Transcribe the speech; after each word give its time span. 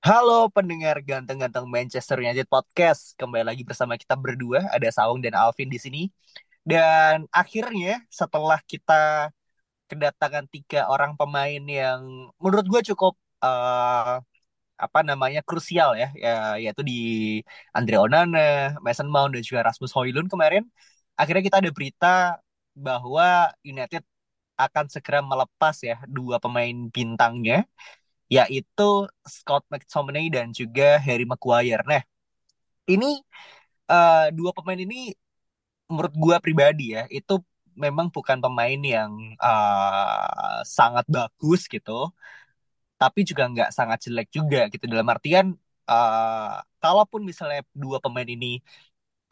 Halo 0.00 0.48
pendengar 0.56 0.96
ganteng-ganteng 1.04 1.68
Manchester 1.68 2.16
United 2.24 2.48
Podcast. 2.48 3.12
Kembali 3.20 3.44
lagi 3.44 3.62
bersama 3.68 4.00
kita 4.00 4.16
berdua, 4.16 4.64
ada 4.72 4.88
Saung 4.88 5.20
dan 5.20 5.36
Alvin 5.36 5.68
di 5.68 5.76
sini. 5.76 6.02
Dan 6.64 7.28
akhirnya 7.28 8.00
setelah 8.08 8.58
kita 8.64 9.28
kedatangan 9.92 10.48
tiga 10.48 10.88
orang 10.88 11.12
pemain 11.20 11.60
yang 11.80 12.00
menurut 12.40 12.66
gue 12.72 12.80
cukup 12.92 13.12
uh, 13.44 14.24
apa 14.80 15.00
namanya 15.04 15.40
krusial 15.44 15.92
ya, 16.00 16.08
ya 16.16 16.56
yaitu 16.56 16.80
di 16.80 16.92
Andre 17.76 17.96
Onana, 18.00 18.40
Mason 18.80 19.08
Mount 19.12 19.36
dan 19.36 19.42
juga 19.44 19.68
Rasmus 19.68 19.92
Højlund 19.92 20.32
kemarin. 20.32 20.64
Akhirnya 21.20 21.44
kita 21.44 21.58
ada 21.60 21.70
berita 21.76 22.40
bahwa 22.72 23.52
United 23.60 24.00
akan 24.56 24.84
segera 24.92 25.20
melepas 25.20 25.76
ya 25.84 25.96
dua 26.08 26.36
pemain 26.40 26.76
bintangnya 26.88 27.68
yaitu 28.30 28.90
Scott 29.26 29.66
McTominay 29.72 30.30
dan 30.30 30.54
juga 30.54 31.02
Harry 31.02 31.26
Maguire. 31.26 31.82
Nah, 31.82 32.02
ini 32.86 33.18
uh, 33.90 34.30
dua 34.30 34.50
pemain 34.54 34.78
ini 34.78 35.10
menurut 35.90 36.14
gue 36.14 36.36
pribadi 36.38 36.94
ya 36.94 37.10
itu 37.10 37.42
memang 37.74 38.06
bukan 38.14 38.38
pemain 38.38 38.80
yang 38.94 39.10
uh, 39.42 40.62
sangat 40.62 41.04
bagus 41.10 41.66
gitu, 41.66 42.14
tapi 43.00 43.20
juga 43.26 43.42
nggak 43.50 43.70
sangat 43.74 43.98
jelek 44.06 44.28
juga 44.30 44.70
gitu 44.72 44.84
dalam 44.86 45.08
artian 45.10 45.46
uh, 45.90 46.62
kalaupun 46.82 47.24
misalnya 47.26 47.66
dua 47.74 47.98
pemain 47.98 48.26
ini 48.26 48.62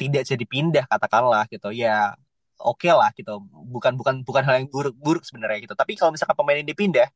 tidak 0.00 0.22
jadi 0.30 0.44
pindah 0.46 0.84
katakanlah 0.90 1.44
gitu 1.52 1.68
ya 1.74 2.14
oke 2.61 2.83
okay 2.83 2.92
lah 2.95 3.11
gitu. 3.19 3.33
Bukan 3.75 3.92
bukan 3.98 4.14
bukan 4.27 4.42
hal 4.47 4.55
yang 4.62 4.69
buruk 4.70 4.95
buruk 4.98 5.25
sebenarnya 5.28 5.59
gitu. 5.64 5.75
Tapi 5.78 5.92
kalau 5.98 6.11
misalkan 6.14 6.37
pemain 6.39 6.59
ini 6.61 6.73
pindah 6.75 7.09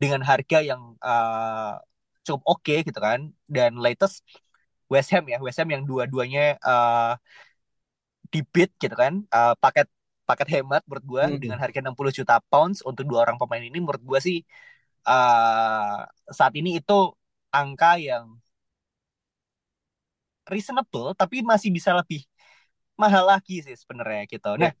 dengan 0.00 0.20
harga 0.24 0.58
yang 0.62 0.80
uh, 1.02 1.80
cukup 2.26 2.42
oke 2.46 2.62
okay, 2.62 2.78
gitu 2.86 3.00
kan. 3.00 3.32
Dan 3.48 3.80
latest 3.80 4.24
West 4.92 5.10
Ham 5.14 5.24
ya 5.30 5.38
West 5.44 5.58
Ham 5.60 5.70
yang 5.70 5.82
dua-duanya 5.88 6.58
uh, 6.62 7.14
di 8.32 8.40
bid 8.52 8.70
gitu 8.78 8.94
kan. 8.94 9.24
Uh, 9.32 9.54
paket 9.58 9.88
paket 10.30 10.48
hemat 10.62 10.82
menurut 10.86 11.04
gue 11.10 11.24
hmm. 11.26 11.38
dengan 11.42 11.58
harga 11.58 11.82
60 11.82 12.18
juta 12.22 12.38
pounds 12.46 12.78
untuk 12.86 13.02
dua 13.10 13.26
orang 13.26 13.34
pemain 13.34 13.58
ini 13.58 13.78
menurut 13.82 13.98
gue 13.98 14.18
sih 14.22 14.38
uh, 15.10 16.06
saat 16.30 16.54
ini 16.54 16.78
itu 16.78 16.98
angka 17.50 17.98
yang 17.98 18.38
reasonable 20.46 21.10
tapi 21.18 21.42
masih 21.42 21.74
bisa 21.74 21.90
lebih 21.90 22.29
mahal 23.00 23.24
lagi 23.24 23.64
sih 23.64 23.72
sebenarnya 23.72 24.28
gitu. 24.28 24.60
Yeah. 24.60 24.70
Nah, 24.70 24.72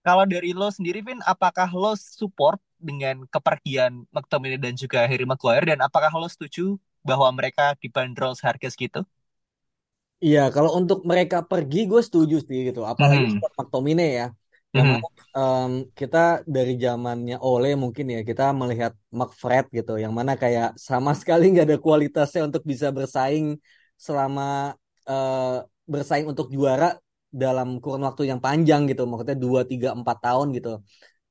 kalau 0.00 0.24
dari 0.24 0.56
lo 0.56 0.72
sendiri, 0.72 1.04
Vin, 1.04 1.20
apakah 1.28 1.68
lo 1.76 1.92
support 1.92 2.56
dengan 2.80 3.28
kepergian 3.28 4.08
McTominay 4.08 4.56
dan 4.56 4.72
juga 4.72 5.04
Harry 5.04 5.28
Maguire 5.28 5.68
dan 5.68 5.84
apakah 5.84 6.08
lo 6.16 6.24
setuju 6.24 6.80
bahwa 7.04 7.28
mereka 7.36 7.76
dibanderol 7.76 8.32
seharga 8.32 8.72
segitu? 8.72 9.04
Iya, 10.20 10.52
kalau 10.52 10.76
untuk 10.76 11.04
mereka 11.04 11.44
pergi 11.44 11.88
gue 11.88 12.00
setuju 12.00 12.40
sih 12.44 12.72
gitu. 12.72 12.84
Apalagi 12.84 13.28
mm 13.28 13.40
-hmm. 13.40 13.56
McTominay 13.60 14.10
ya. 14.24 14.28
Yang 14.70 14.88
mm 14.88 14.96
-hmm. 15.00 15.36
um, 15.36 15.72
kita 15.92 16.24
dari 16.48 16.80
zamannya 16.80 17.36
Ole 17.40 17.76
mungkin 17.76 18.06
ya 18.08 18.20
kita 18.24 18.52
melihat 18.56 18.92
McFred 19.12 19.68
gitu, 19.72 20.00
yang 20.00 20.12
mana 20.16 20.36
kayak 20.36 20.76
sama 20.80 21.12
sekali 21.12 21.52
nggak 21.52 21.66
ada 21.68 21.78
kualitasnya 21.80 22.48
untuk 22.48 22.64
bisa 22.64 22.88
bersaing 22.88 23.60
selama 24.00 24.76
uh, 25.04 25.64
bersaing 25.84 26.28
untuk 26.28 26.48
juara 26.54 26.96
dalam 27.30 27.78
kurun 27.82 28.02
waktu 28.08 28.22
yang 28.30 28.40
panjang 28.46 28.80
gitu 28.90 29.02
maksudnya 29.08 29.38
dua 29.38 29.60
tiga 29.70 29.88
empat 29.98 30.16
tahun 30.24 30.46
gitu. 30.56 30.68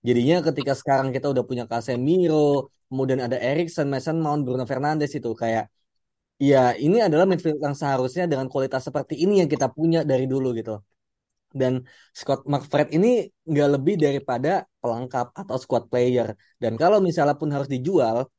Jadinya 0.07 0.35
ketika 0.47 0.73
sekarang 0.79 1.07
kita 1.15 1.27
udah 1.33 1.43
punya 1.49 1.63
Casemiro 1.71 2.71
kemudian 2.89 3.19
ada 3.27 3.37
Erikson 3.37 3.87
Mason 3.93 4.17
Mount 4.23 4.41
Bruno 4.45 4.65
Fernandes 4.71 5.11
itu 5.19 5.29
kayak 5.35 5.63
ya 6.49 6.57
ini 6.85 6.97
adalah 7.07 7.25
midfield 7.29 7.59
yang 7.59 7.75
seharusnya 7.81 8.23
dengan 8.31 8.47
kualitas 8.53 8.81
seperti 8.87 9.15
ini 9.23 9.43
yang 9.43 9.49
kita 9.51 9.67
punya 9.77 9.99
dari 10.11 10.25
dulu 10.25 10.47
gitu. 10.59 10.79
Dan 11.49 11.73
Scott 12.13 12.45
McFred 12.45 12.93
ini 12.97 13.25
nggak 13.49 13.69
lebih 13.75 13.95
daripada 13.97 14.49
pelengkap 14.81 15.33
atau 15.33 15.57
squad 15.57 15.89
player. 15.91 16.27
Dan 16.61 16.77
kalau 16.81 16.97
misalnya 17.01 17.35
pun 17.41 17.49
harus 17.55 17.69
dijual 17.69 18.29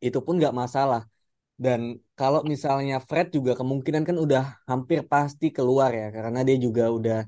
itu 0.00 0.18
pun 0.26 0.34
nggak 0.40 0.54
masalah 0.54 1.02
dan 1.58 1.98
kalau 2.14 2.46
misalnya 2.46 3.02
Fred 3.02 3.34
juga 3.34 3.58
kemungkinan 3.58 4.06
kan 4.06 4.14
udah 4.14 4.62
hampir 4.70 5.02
pasti 5.02 5.50
keluar 5.50 5.90
ya 5.90 6.14
karena 6.14 6.46
dia 6.46 6.54
juga 6.54 6.86
udah 6.86 7.26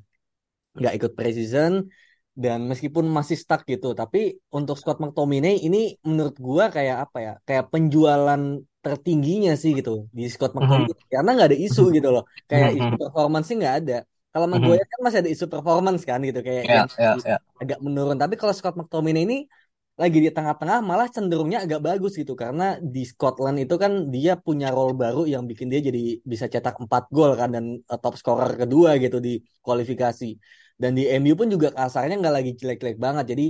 nggak 0.78 0.94
ikut 1.02 1.12
preseason 1.18 1.91
dan 2.30 2.62
meskipun 2.70 3.10
masih 3.10 3.34
stuck 3.34 3.66
gitu 3.66 3.91
tapi 3.91 4.38
untuk 4.54 4.78
Scott 4.78 5.02
McTominay 5.02 5.66
ini 5.66 5.98
menurut 6.06 6.38
gua 6.38 6.70
kayak 6.70 7.10
apa 7.10 7.18
ya 7.18 7.34
kayak 7.42 7.74
penjualan 7.74 8.42
tertingginya 8.80 9.58
sih 9.58 9.74
gitu 9.74 10.06
di 10.14 10.30
Scott 10.30 10.54
McTominay 10.54 10.94
mm 10.94 11.02
-hmm. 11.02 11.10
karena 11.10 11.30
nggak 11.34 11.48
ada 11.50 11.58
isu 11.58 11.84
gitu 11.91 12.08
loh 12.14 12.24
kayak 12.47 12.70
mm 12.70 12.78
-hmm. 12.78 12.86
isu 12.94 13.02
performance 13.02 13.47
sih 13.50 13.56
nggak 13.58 13.76
ada 13.82 13.98
kalau 14.30 14.47
Maguire 14.47 14.78
mm 14.78 14.86
-hmm. 14.86 14.92
kan 14.94 15.00
masih 15.02 15.18
ada 15.26 15.30
isu 15.34 15.44
performance 15.50 16.02
kan 16.06 16.22
gitu 16.22 16.41
kayak 16.41 16.64
yeah, 16.70 16.86
yeah, 16.94 17.14
yeah. 17.26 17.41
agak 17.58 17.82
menurun 17.82 18.14
tapi 18.14 18.38
kalau 18.38 18.54
Scott 18.54 18.78
McTominay 18.78 19.26
ini 19.26 19.50
lagi 19.99 20.19
di 20.23 20.31
tengah-tengah 20.33 20.81
malah 20.81 21.09
cenderungnya 21.12 21.67
agak 21.67 21.81
bagus 21.84 22.17
gitu 22.17 22.33
karena 22.33 22.81
di 22.81 23.05
Scotland 23.05 23.61
itu 23.61 23.75
kan 23.77 24.09
dia 24.09 24.33
punya 24.39 24.73
role 24.73 24.97
baru 24.97 25.28
yang 25.28 25.45
bikin 25.45 25.69
dia 25.69 25.84
jadi 25.84 26.21
bisa 26.25 26.49
cetak 26.49 26.81
4 26.81 27.12
gol 27.12 27.37
kan 27.37 27.53
dan 27.53 27.65
uh, 27.84 27.99
top 28.01 28.17
scorer 28.17 28.56
kedua 28.56 28.97
gitu 28.97 29.21
di 29.21 29.45
kualifikasi 29.61 30.41
dan 30.81 30.97
di 30.97 31.05
MU 31.21 31.37
pun 31.37 31.53
juga 31.53 31.69
kasarnya 31.77 32.17
nggak 32.17 32.34
lagi 32.34 32.51
jelek-jelek 32.56 32.97
banget 32.97 33.25
jadi 33.37 33.47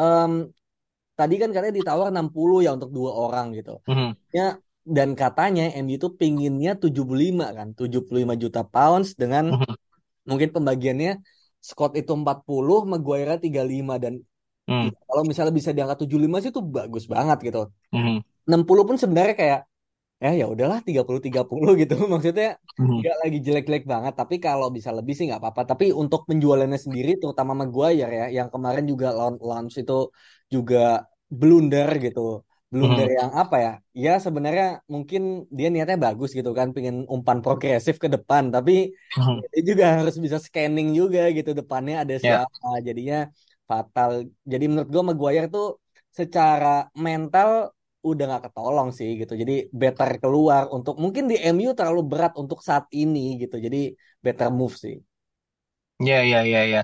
um, 0.00 0.48
tadi 1.12 1.34
kan 1.36 1.52
katanya 1.52 1.74
ditawar 1.76 2.08
60 2.08 2.64
ya 2.64 2.70
untuk 2.72 2.90
dua 2.90 3.10
orang 3.12 3.52
gitu 3.52 3.84
mm 3.84 3.92
-hmm. 3.92 4.10
ya 4.32 4.56
dan 4.82 5.12
katanya 5.12 5.76
MU 5.84 6.00
itu 6.00 6.08
pinginnya 6.16 6.72
75 6.80 7.52
kan 7.52 7.68
75 7.76 8.42
juta 8.42 8.64
pounds 8.64 9.12
dengan 9.12 9.44
mm 9.52 9.58
-hmm. 9.60 9.74
mungkin 10.24 10.48
pembagiannya 10.56 11.20
Scott 11.62 11.94
itu 11.94 12.10
40 12.10 12.42
Maguire 12.90 13.38
35 13.38 14.02
dan 14.02 14.18
Hmm. 14.72 14.88
Kalau 15.08 15.22
misalnya 15.28 15.52
bisa 15.52 15.70
diangkat 15.76 15.98
75 16.08 16.40
sih 16.40 16.50
itu 16.54 16.62
bagus 16.64 17.04
banget 17.04 17.38
gitu. 17.44 17.60
Hmm. 17.92 18.24
60 18.48 18.88
pun 18.88 18.96
sebenarnya 18.96 19.36
kayak 19.36 19.60
ya 20.22 20.30
ya 20.38 20.46
udahlah 20.46 20.78
30 20.80 21.04
30 21.04 21.76
gitu. 21.82 21.94
Maksudnya 22.08 22.56
hmm. 22.80 22.98
nggak 23.04 23.16
lagi 23.22 23.38
jelek-jelek 23.44 23.84
banget, 23.92 24.14
tapi 24.16 24.34
kalau 24.40 24.72
bisa 24.72 24.90
lebih 24.94 25.12
sih 25.18 25.28
nggak 25.28 25.40
apa-apa. 25.42 25.62
Tapi 25.76 25.92
untuk 25.92 26.24
penjualannya 26.24 26.80
sendiri 26.80 27.20
terutama 27.20 27.52
Maguire 27.52 28.08
ya 28.08 28.26
yang 28.38 28.48
kemarin 28.48 28.84
juga 28.88 29.12
launch 29.48 29.76
itu 29.82 30.08
juga 30.48 31.04
blunder 31.28 31.90
gitu. 32.00 32.46
Blunder 32.72 33.04
hmm. 33.04 33.18
yang 33.20 33.30
apa 33.36 33.56
ya? 33.60 33.72
Ya 33.92 34.12
sebenarnya 34.16 34.80
mungkin 34.88 35.44
dia 35.52 35.68
niatnya 35.68 36.00
bagus 36.00 36.32
gitu 36.32 36.56
kan, 36.56 36.72
pengen 36.72 37.04
umpan 37.04 37.44
progresif 37.44 38.00
ke 38.00 38.08
depan, 38.08 38.48
tapi 38.48 38.96
hmm. 39.12 39.44
dia 39.52 39.62
juga 39.70 39.84
harus 40.00 40.16
bisa 40.16 40.40
scanning 40.40 40.96
juga 40.96 41.28
gitu 41.36 41.52
depannya 41.52 42.00
ada 42.00 42.16
ya. 42.16 42.20
siapa. 42.24 42.68
Yeah. 42.80 42.80
Jadinya 42.88 43.18
fatal. 43.70 44.10
Jadi 44.52 44.64
menurut 44.70 44.88
gue 44.94 45.02
Maguire 45.08 45.48
tuh 45.56 45.66
secara 46.18 46.68
mental 47.06 47.72
udah 48.02 48.24
gak 48.36 48.42
ketolong 48.50 48.88
sih 48.98 49.08
gitu. 49.20 49.32
Jadi 49.42 49.52
better 49.70 50.10
keluar 50.22 50.62
untuk 50.76 50.94
mungkin 51.02 51.24
di 51.30 51.36
MU 51.54 51.70
terlalu 51.78 52.02
berat 52.10 52.32
untuk 52.42 52.58
saat 52.68 52.84
ini 52.92 53.38
gitu. 53.42 53.56
Jadi 53.66 53.94
better 54.24 54.48
move 54.50 54.74
sih. 54.84 54.96
Ya 56.02 56.18
ya 56.26 56.42
ya 56.42 56.60
ya. 56.66 56.80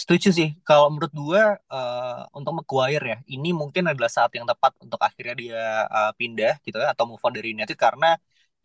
Setuju 0.00 0.28
sih. 0.38 0.48
Kalau 0.66 0.86
menurut 0.94 1.12
gue 1.20 1.42
uh, 1.74 2.22
untuk 2.38 2.52
Maguire 2.58 3.04
ya, 3.12 3.18
ini 3.34 3.48
mungkin 3.60 3.84
adalah 3.90 4.10
saat 4.16 4.30
yang 4.38 4.46
tepat 4.46 4.72
untuk 4.84 5.00
akhirnya 5.02 5.34
dia 5.42 5.62
uh, 5.90 6.10
pindah 6.18 6.52
gitu 6.66 6.76
ya 6.82 6.94
atau 6.94 7.04
move 7.10 7.22
on 7.26 7.34
dari 7.34 7.48
United 7.54 7.74
karena 7.74 8.14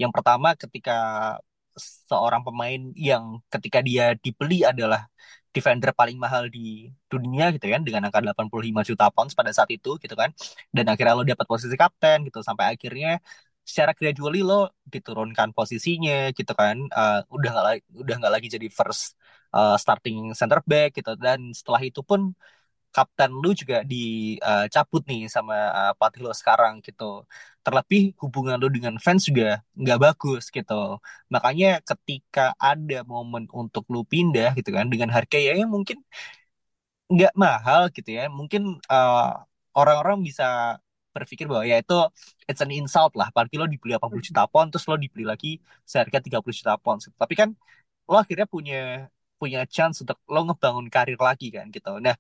yang 0.02 0.12
pertama 0.16 0.54
ketika 0.58 0.94
seorang 2.10 2.42
pemain 2.46 2.82
yang 2.94 3.42
ketika 3.50 3.80
dia 3.82 4.14
dibeli 4.24 4.62
adalah 4.62 5.10
defender 5.56 5.92
paling 6.00 6.18
mahal 6.26 6.44
di 6.56 6.90
dunia 7.12 7.54
gitu 7.56 7.66
kan 7.74 7.82
dengan 7.88 8.02
angka 8.10 8.20
85 8.26 8.90
juta 8.90 9.06
pounds 9.16 9.34
pada 9.40 9.52
saat 9.56 9.70
itu 9.78 9.90
gitu 10.04 10.16
kan. 10.22 10.30
Dan 10.76 10.86
akhirnya 10.92 11.14
lo 11.20 11.24
dapat 11.32 11.46
posisi 11.52 11.76
kapten 11.78 12.18
gitu 12.28 12.40
sampai 12.48 12.66
akhirnya 12.74 13.22
secara 13.64 13.92
gradually 13.96 14.42
lo 14.44 14.74
diturunkan 14.94 15.50
posisinya 15.58 16.34
gitu 16.38 16.54
kan. 16.58 16.76
Uh, 16.92 17.20
udah 17.36 17.54
lagi 17.68 17.82
udah 18.04 18.16
nggak 18.20 18.34
lagi 18.36 18.48
jadi 18.56 18.68
first 18.74 19.16
uh, 19.56 19.78
starting 19.80 20.34
center 20.40 20.60
back 20.66 20.90
gitu. 20.98 21.12
Dan 21.16 21.40
setelah 21.58 21.82
itu 21.86 22.02
pun 22.10 22.34
kapten 22.96 23.32
lu 23.44 23.50
juga 23.62 23.76
dicabut 23.92 25.02
uh, 25.04 25.08
nih 25.10 25.22
sama 25.36 25.56
uh, 25.80 25.92
pelatih 25.98 26.22
lo 26.26 26.32
sekarang 26.42 26.74
gitu. 26.86 27.04
Terlebih 27.66 28.02
hubungan 28.22 28.56
lu 28.62 28.68
dengan 28.76 28.96
fans 29.06 29.22
juga 29.30 29.46
nggak 29.82 30.00
bagus 30.06 30.44
gitu. 30.56 30.74
Makanya 31.34 31.68
ketika 31.90 32.42
ada 32.70 32.98
momen 33.12 33.44
untuk 33.62 33.84
lu 33.94 34.00
pindah 34.14 34.50
gitu 34.58 34.70
kan 34.78 34.86
dengan 34.94 35.10
harga 35.16 35.38
ya 35.48 35.52
yang 35.62 35.70
mungkin 35.76 35.98
nggak 37.14 37.34
mahal 37.44 37.82
gitu 37.96 38.10
ya, 38.18 38.24
mungkin 38.40 38.62
uh, 38.94 39.22
orang-orang 39.80 40.18
bisa 40.28 40.44
berpikir 41.16 41.46
bahwa 41.52 41.64
ya 41.72 41.78
itu 41.84 41.94
it's 42.50 42.62
an 42.66 42.72
insult 42.74 43.12
lah. 43.20 43.28
Apalagi 43.32 43.56
lo 43.62 43.66
dibeli 43.74 43.92
80 43.98 44.26
juta 44.28 44.42
pound 44.52 44.68
terus 44.74 44.86
lo 44.90 44.96
dibeli 45.04 45.24
lagi 45.32 45.50
seharga 45.92 46.18
30 46.26 46.54
juta 46.60 46.74
pound. 46.84 47.00
Tapi 47.22 47.34
kan 47.40 47.50
lo 48.10 48.16
akhirnya 48.24 48.48
punya 48.56 48.76
punya 49.42 49.60
chance 49.76 49.96
untuk 50.04 50.18
lo 50.34 50.40
ngebangun 50.48 50.88
karir 50.96 51.20
lagi 51.28 51.46
kan 51.56 51.66
gitu. 51.76 51.90
Nah, 52.06 52.16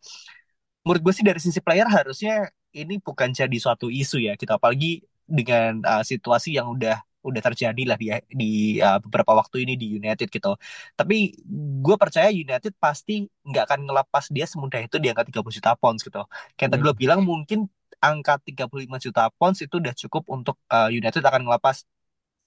menurut 0.83 1.01
gue 1.09 1.13
sih 1.15 1.25
dari 1.25 1.39
sisi 1.39 1.59
player 1.63 1.87
harusnya 1.87 2.51
ini 2.75 2.99
bukan 2.99 3.31
jadi 3.31 3.57
suatu 3.59 3.87
isu 3.87 4.19
ya 4.23 4.33
gitu 4.35 4.51
apalagi 4.51 5.03
dengan 5.23 5.79
uh, 5.87 6.03
situasi 6.03 6.59
yang 6.59 6.67
udah 6.75 6.99
udah 7.23 7.41
terjadi 7.41 7.83
lah 7.87 7.95
di 7.95 8.11
di 8.35 8.51
uh, 8.83 8.99
beberapa 8.99 9.31
waktu 9.39 9.63
ini 9.63 9.73
di 9.79 9.95
United 9.95 10.27
gitu. 10.27 10.59
Tapi 10.99 11.39
gue 11.79 11.95
percaya 11.95 12.27
United 12.29 12.75
pasti 12.75 13.23
nggak 13.47 13.63
akan 13.71 13.79
ngelepas 13.87 14.27
dia 14.27 14.43
semudah 14.43 14.83
itu 14.83 14.99
di 14.99 15.07
angka 15.07 15.23
30 15.31 15.55
juta 15.55 15.71
pounds 15.79 16.03
gitu. 16.03 16.19
Kayak 16.59 16.69
tadi 16.75 16.83
lo 16.83 16.91
hmm. 16.91 16.99
bilang 16.99 17.19
mungkin 17.23 17.59
angka 18.03 18.43
35 18.43 18.99
juta 18.99 19.31
pounds 19.39 19.59
itu 19.63 19.75
udah 19.79 19.95
cukup 19.95 20.23
untuk 20.27 20.59
uh, 20.67 20.91
United 20.91 21.23
akan 21.23 21.47
ngelepas 21.47 21.87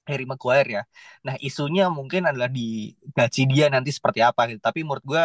Harry 0.06 0.28
Maguire 0.28 0.68
ya. 0.68 0.82
Nah 1.26 1.34
isunya 1.40 1.88
mungkin 1.88 2.28
adalah 2.28 2.52
di 2.52 2.94
gaji 3.16 3.42
dia 3.48 3.66
nanti 3.72 3.90
seperti 3.96 4.20
apa 4.20 4.44
gitu. 4.52 4.60
Tapi 4.60 4.84
menurut 4.84 5.04
gue 5.08 5.24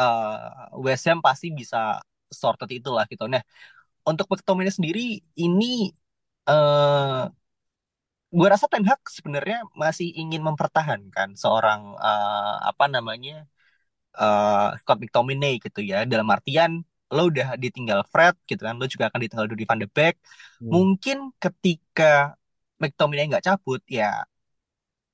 uh, 0.00 0.38
West 0.80 1.04
Ham 1.12 1.20
pasti 1.20 1.52
bisa 1.52 2.00
sorted 2.30 2.70
itulah 2.72 3.04
gitu. 3.10 3.24
Nah, 3.26 3.42
untuk 4.06 4.26
McTominay 4.30 4.72
sendiri 4.72 5.20
ini 5.36 5.92
uh, 6.48 6.52
eh, 6.52 7.24
gue 8.28 8.48
rasa 8.48 8.68
Ten 8.68 8.84
Hag 8.84 9.00
sebenarnya 9.08 9.64
masih 9.72 10.12
ingin 10.12 10.44
mempertahankan 10.44 11.32
seorang 11.36 11.96
uh, 11.96 12.56
apa 12.70 12.84
namanya 12.92 13.48
uh, 14.16 14.76
Scott 14.80 15.00
McTominay 15.00 15.60
gitu 15.64 15.80
ya. 15.84 16.04
Dalam 16.04 16.28
artian 16.28 16.84
lo 17.08 17.32
udah 17.32 17.56
ditinggal 17.56 18.04
Fred 18.12 18.36
gitu 18.44 18.62
kan, 18.68 18.76
lo 18.76 18.84
juga 18.84 19.08
akan 19.08 19.20
ditinggal 19.24 19.48
Dudi 19.48 19.64
van 19.64 19.80
de 19.80 19.88
Beek. 19.88 20.16
Hmm. 20.60 20.68
Mungkin 20.72 21.16
ketika 21.40 22.36
McTominay 22.80 23.26
nggak 23.32 23.44
cabut 23.48 23.82
ya 23.88 24.24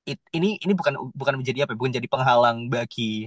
it, 0.05 0.19
ini 0.37 0.47
ini 0.61 0.73
bukan 0.77 0.93
bukan 1.17 1.35
menjadi 1.41 1.65
apa 1.65 1.73
bukan 1.73 1.93
jadi 1.97 2.07
penghalang 2.07 2.69
bagi 2.69 3.25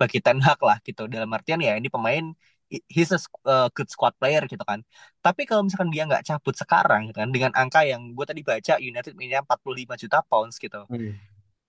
bagi 0.00 0.18
Ten 0.24 0.38
Hag 0.42 0.58
lah 0.62 0.78
gitu 0.86 1.06
dalam 1.10 1.30
artian 1.30 1.58
ya 1.62 1.74
ini 1.78 1.88
pemain 1.90 2.34
he's 2.68 3.10
a 3.10 3.20
uh, 3.48 3.68
good 3.72 3.88
squad 3.88 4.12
player 4.20 4.44
gitu 4.44 4.60
kan. 4.62 4.84
Tapi 5.24 5.48
kalau 5.48 5.64
misalkan 5.64 5.88
dia 5.88 6.04
nggak 6.04 6.24
cabut 6.24 6.54
sekarang 6.54 7.08
gitu 7.08 7.18
kan 7.18 7.30
dengan 7.32 7.50
angka 7.56 7.82
yang 7.84 8.12
gue 8.12 8.26
tadi 8.28 8.44
baca 8.44 8.76
United 8.76 9.16
punya 9.16 9.40
45 9.42 10.02
juta 10.04 10.18
pounds 10.28 10.56
gitu. 10.60 10.84
Hmm. 10.88 11.16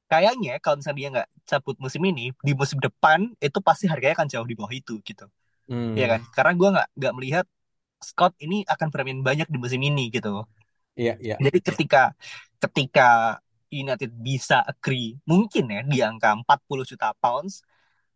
Kayaknya 0.10 0.58
kalau 0.60 0.82
misalnya 0.82 0.98
dia 0.98 1.10
nggak 1.14 1.30
cabut 1.48 1.76
musim 1.80 2.02
ini, 2.04 2.34
di 2.44 2.54
musim 2.58 2.82
depan 2.82 3.32
itu 3.40 3.60
pasti 3.64 3.86
harganya 3.88 4.20
akan 4.20 4.28
jauh 4.28 4.48
di 4.48 4.56
bawah 4.58 4.74
itu 4.74 5.00
gitu. 5.06 5.26
Hmm. 5.70 5.96
Ya 5.96 6.18
kan? 6.18 6.22
Karena 6.36 6.52
gue 6.58 6.70
nggak 6.76 6.88
nggak 6.98 7.14
melihat 7.16 7.46
Scott 8.00 8.34
ini 8.40 8.64
akan 8.64 8.88
bermain 8.92 9.20
banyak 9.20 9.48
di 9.52 9.58
musim 9.60 9.80
ini 9.84 10.08
gitu. 10.12 10.48
Iya, 10.96 11.16
iya. 11.20 11.36
Jadi 11.40 11.60
ketika 11.64 12.12
ketika 12.60 13.40
United 13.70 14.12
bisa 14.18 14.66
agree 14.66 15.16
mungkin 15.24 15.70
ya 15.70 15.82
di 15.86 16.00
angka 16.02 16.34
40 16.42 16.90
juta 16.90 17.14
pounds 17.22 17.62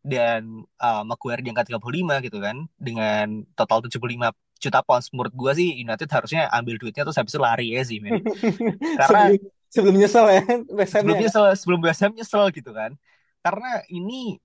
dan 0.04 0.68
uh, 0.84 1.02
Maguire 1.08 1.40
di 1.40 1.50
angka 1.50 1.64
35 1.72 2.28
gitu 2.28 2.38
kan 2.44 2.68
dengan 2.76 3.48
total 3.56 3.80
75 3.88 4.36
juta 4.60 4.80
pounds. 4.84 5.08
Menurut 5.16 5.34
gue 5.34 5.52
sih 5.56 5.70
United 5.80 6.10
harusnya 6.12 6.52
ambil 6.52 6.76
duitnya 6.76 7.08
terus 7.08 7.18
habis 7.18 7.32
itu 7.32 7.42
lari 7.42 7.68
ya 7.72 7.82
sih 7.88 8.04
men. 8.04 8.20
karena 9.00 9.32
sebelum, 9.32 9.40
sebelum 9.72 9.96
nyesel 9.96 10.26
ya 10.28 10.44
sebelum 10.92 11.18
nyesel 11.18 11.44
sebelum 11.56 11.80
West 11.84 12.04
nyesel 12.04 12.44
gitu 12.52 12.72
kan. 12.76 12.92
Karena 13.40 13.84
ini 13.88 14.40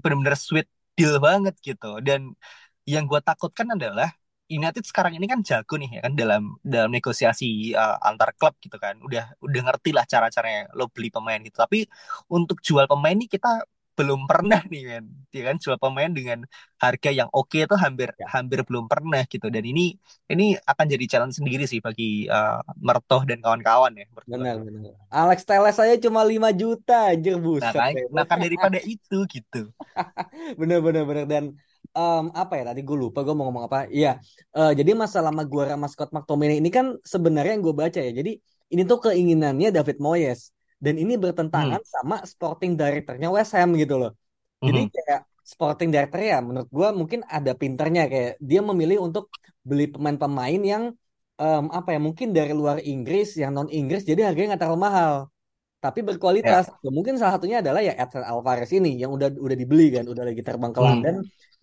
benar-benar 0.00 0.36
sweet 0.40 0.68
deal 0.96 1.20
banget 1.20 1.54
gitu. 1.60 2.00
Dan 2.00 2.32
yang 2.88 3.04
gue 3.04 3.20
takutkan 3.20 3.68
adalah 3.76 4.08
United 4.44 4.84
sekarang 4.84 5.16
ini 5.16 5.24
kan 5.24 5.40
jago 5.40 5.80
nih 5.80 5.88
ya 5.96 6.00
kan 6.04 6.12
dalam 6.12 6.42
dalam 6.60 6.92
negosiasi 6.92 7.72
uh, 7.72 7.96
antar 8.00 8.32
klub 8.36 8.56
gitu 8.60 8.76
kan. 8.76 8.96
Udah 9.04 9.32
udah 9.40 9.60
ngerti 9.68 9.92
lah 9.96 10.04
cara-caranya 10.04 10.68
lo 10.76 10.88
beli 10.88 11.08
pemain 11.08 11.40
gitu. 11.40 11.56
Tapi 11.60 11.88
untuk 12.32 12.60
jual 12.60 12.84
pemain 12.84 13.16
ini 13.16 13.28
kita 13.28 13.64
belum 13.94 14.26
pernah 14.26 14.60
nih 14.66 14.82
men. 14.86 15.06
Ya 15.30 15.42
kan 15.50 15.56
jual 15.58 15.78
pemain 15.78 16.10
dengan 16.10 16.42
harga 16.78 17.10
yang 17.10 17.30
oke 17.30 17.50
okay 17.50 17.66
itu 17.66 17.76
hampir 17.78 18.10
ya. 18.18 18.26
hampir 18.30 18.66
belum 18.66 18.90
pernah 18.90 19.22
gitu. 19.26 19.46
Dan 19.50 19.62
ini 19.62 19.94
ini 20.30 20.58
akan 20.58 20.86
jadi 20.90 21.04
challenge 21.06 21.38
sendiri 21.38 21.64
sih 21.70 21.78
bagi 21.78 22.26
uh, 22.26 22.58
Mertoh 22.78 23.22
dan 23.22 23.38
kawan-kawan 23.38 23.94
ya 23.94 24.06
benar 24.26 24.58
benar. 24.62 24.92
Alex 25.10 25.46
Teles 25.46 25.74
saya 25.78 25.94
cuma 25.98 26.26
5 26.26 26.50
juta 26.54 27.14
anjir 27.14 27.38
buset 27.38 27.70
nah, 27.70 27.90
kan, 27.90 28.06
nah 28.10 28.24
kan 28.26 28.38
daripada 28.42 28.78
itu 28.82 29.26
gitu. 29.30 29.70
Bener 30.60 30.78
bener 30.84 31.04
bener 31.06 31.24
dan 31.24 31.44
um, 31.94 32.30
apa 32.34 32.58
ya 32.60 32.64
tadi 32.72 32.80
gue 32.82 32.96
lupa 32.96 33.22
gue 33.22 33.34
mau 33.34 33.46
ngomong 33.50 33.66
apa. 33.66 33.86
Iya 33.90 34.18
uh, 34.54 34.72
jadi 34.74 34.94
masalah 34.94 35.30
Maguire 35.30 35.74
sama 35.74 35.86
Scott 35.90 36.10
McTominay 36.10 36.58
ini 36.58 36.70
kan 36.70 36.98
sebenarnya 37.02 37.58
yang 37.58 37.64
gue 37.64 37.74
baca 37.74 38.00
ya. 38.02 38.12
Jadi 38.14 38.38
ini 38.74 38.82
tuh 38.86 38.98
keinginannya 39.10 39.70
David 39.74 39.98
Moyes 40.02 40.53
dan 40.80 40.94
ini 40.98 41.14
bertentangan 41.16 41.80
hmm. 41.80 41.90
sama 41.90 42.16
sporting 42.24 42.74
directornya 42.74 43.28
West 43.30 43.52
Ham 43.56 43.74
gitu 43.78 43.98
loh. 44.00 44.12
Jadi 44.60 44.80
hmm. 44.86 44.90
kayak 44.90 45.20
sporting 45.44 45.90
director 45.92 46.20
ya 46.24 46.40
menurut 46.40 46.68
gue 46.72 46.88
mungkin 46.96 47.20
ada 47.28 47.52
pinternya 47.52 48.08
kayak 48.08 48.40
dia 48.40 48.60
memilih 48.64 49.04
untuk 49.04 49.28
beli 49.60 49.92
pemain-pemain 49.92 50.60
yang 50.64 50.82
um, 51.36 51.64
apa 51.68 51.96
ya 51.96 52.00
mungkin 52.00 52.32
dari 52.32 52.56
luar 52.56 52.80
Inggris 52.80 53.36
yang 53.36 53.52
non 53.52 53.68
Inggris 53.68 54.08
jadi 54.08 54.24
harganya 54.24 54.56
nggak 54.56 54.62
terlalu 54.64 54.80
mahal 54.88 55.14
tapi 55.84 56.00
berkualitas. 56.00 56.72
Yeah. 56.80 56.92
Mungkin 56.96 57.20
salah 57.20 57.36
satunya 57.36 57.60
adalah 57.60 57.84
ya 57.84 57.92
Edson 57.92 58.24
Alvarez 58.24 58.72
ini 58.72 58.96
yang 58.96 59.12
udah 59.12 59.36
udah 59.36 59.52
dibeli 59.52 59.92
kan, 59.92 60.08
udah 60.08 60.24
lagi 60.24 60.40
terbang 60.40 60.72
ke 60.72 60.80
hmm. 60.80 60.88
London. 60.88 61.14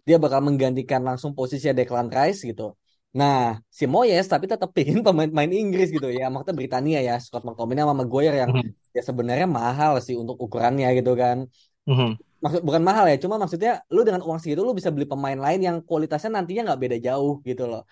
Dia 0.05 0.21
bakal 0.21 0.45
menggantikan 0.45 1.01
langsung 1.01 1.33
posisi 1.33 1.65
Declan 1.73 2.13
Rice 2.13 2.45
gitu. 2.45 2.77
Nah, 3.11 3.59
si 3.67 3.83
Moyes 3.91 4.23
tapi 4.31 4.47
tetap 4.47 4.71
pingin 4.71 5.03
pemain-pemain 5.05 5.51
Inggris 5.51 5.91
gitu 5.91 6.07
ya. 6.07 6.31
Maksudnya 6.31 6.55
Britania 6.55 6.99
ya, 7.03 7.15
Scott 7.19 7.43
McTominay 7.43 7.83
sama 7.83 7.95
Maguire 8.03 8.37
yang 8.39 8.51
mm-hmm. 8.55 8.95
ya 8.95 9.01
sebenarnya 9.03 9.47
mahal 9.47 9.99
sih 9.99 10.15
untuk 10.15 10.39
ukurannya 10.39 10.87
gitu 10.95 11.11
kan. 11.19 11.47
Mm-hmm. 11.87 12.11
Maksud 12.41 12.61
bukan 12.65 12.81
mahal 12.81 13.05
ya, 13.05 13.21
cuma 13.21 13.37
maksudnya 13.37 13.85
lu 13.93 14.01
dengan 14.01 14.25
uang 14.25 14.41
segitu 14.41 14.65
lu 14.65 14.73
bisa 14.73 14.89
beli 14.89 15.05
pemain 15.05 15.37
lain 15.37 15.61
yang 15.61 15.77
kualitasnya 15.85 16.41
nantinya 16.41 16.73
nggak 16.73 16.81
beda 16.81 16.97
jauh 16.97 17.37
gitu 17.45 17.69
loh. 17.69 17.85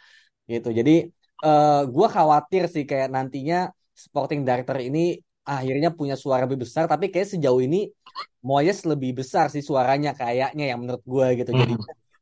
Gitu. 0.50 0.74
Jadi 0.74 1.06
uh, 1.46 1.86
gua 1.86 2.08
khawatir 2.10 2.66
sih 2.66 2.84
kayak 2.90 3.14
nantinya 3.14 3.70
Sporting 3.94 4.42
Director 4.48 4.80
ini 4.82 5.20
akhirnya 5.50 5.90
punya 5.94 6.14
suara 6.14 6.46
lebih 6.46 6.62
besar 6.62 6.86
tapi 6.86 7.10
kayak 7.10 7.26
sejauh 7.34 7.58
ini 7.58 7.90
Moyes 8.46 8.86
lebih 8.86 9.18
besar 9.18 9.50
sih 9.50 9.66
suaranya 9.66 10.14
kayaknya 10.16 10.66
yang 10.72 10.80
menurut 10.82 11.04
gue 11.04 11.28
gitu. 11.44 11.52
Mm-hmm. 11.52 11.62
Jadi 11.68 11.74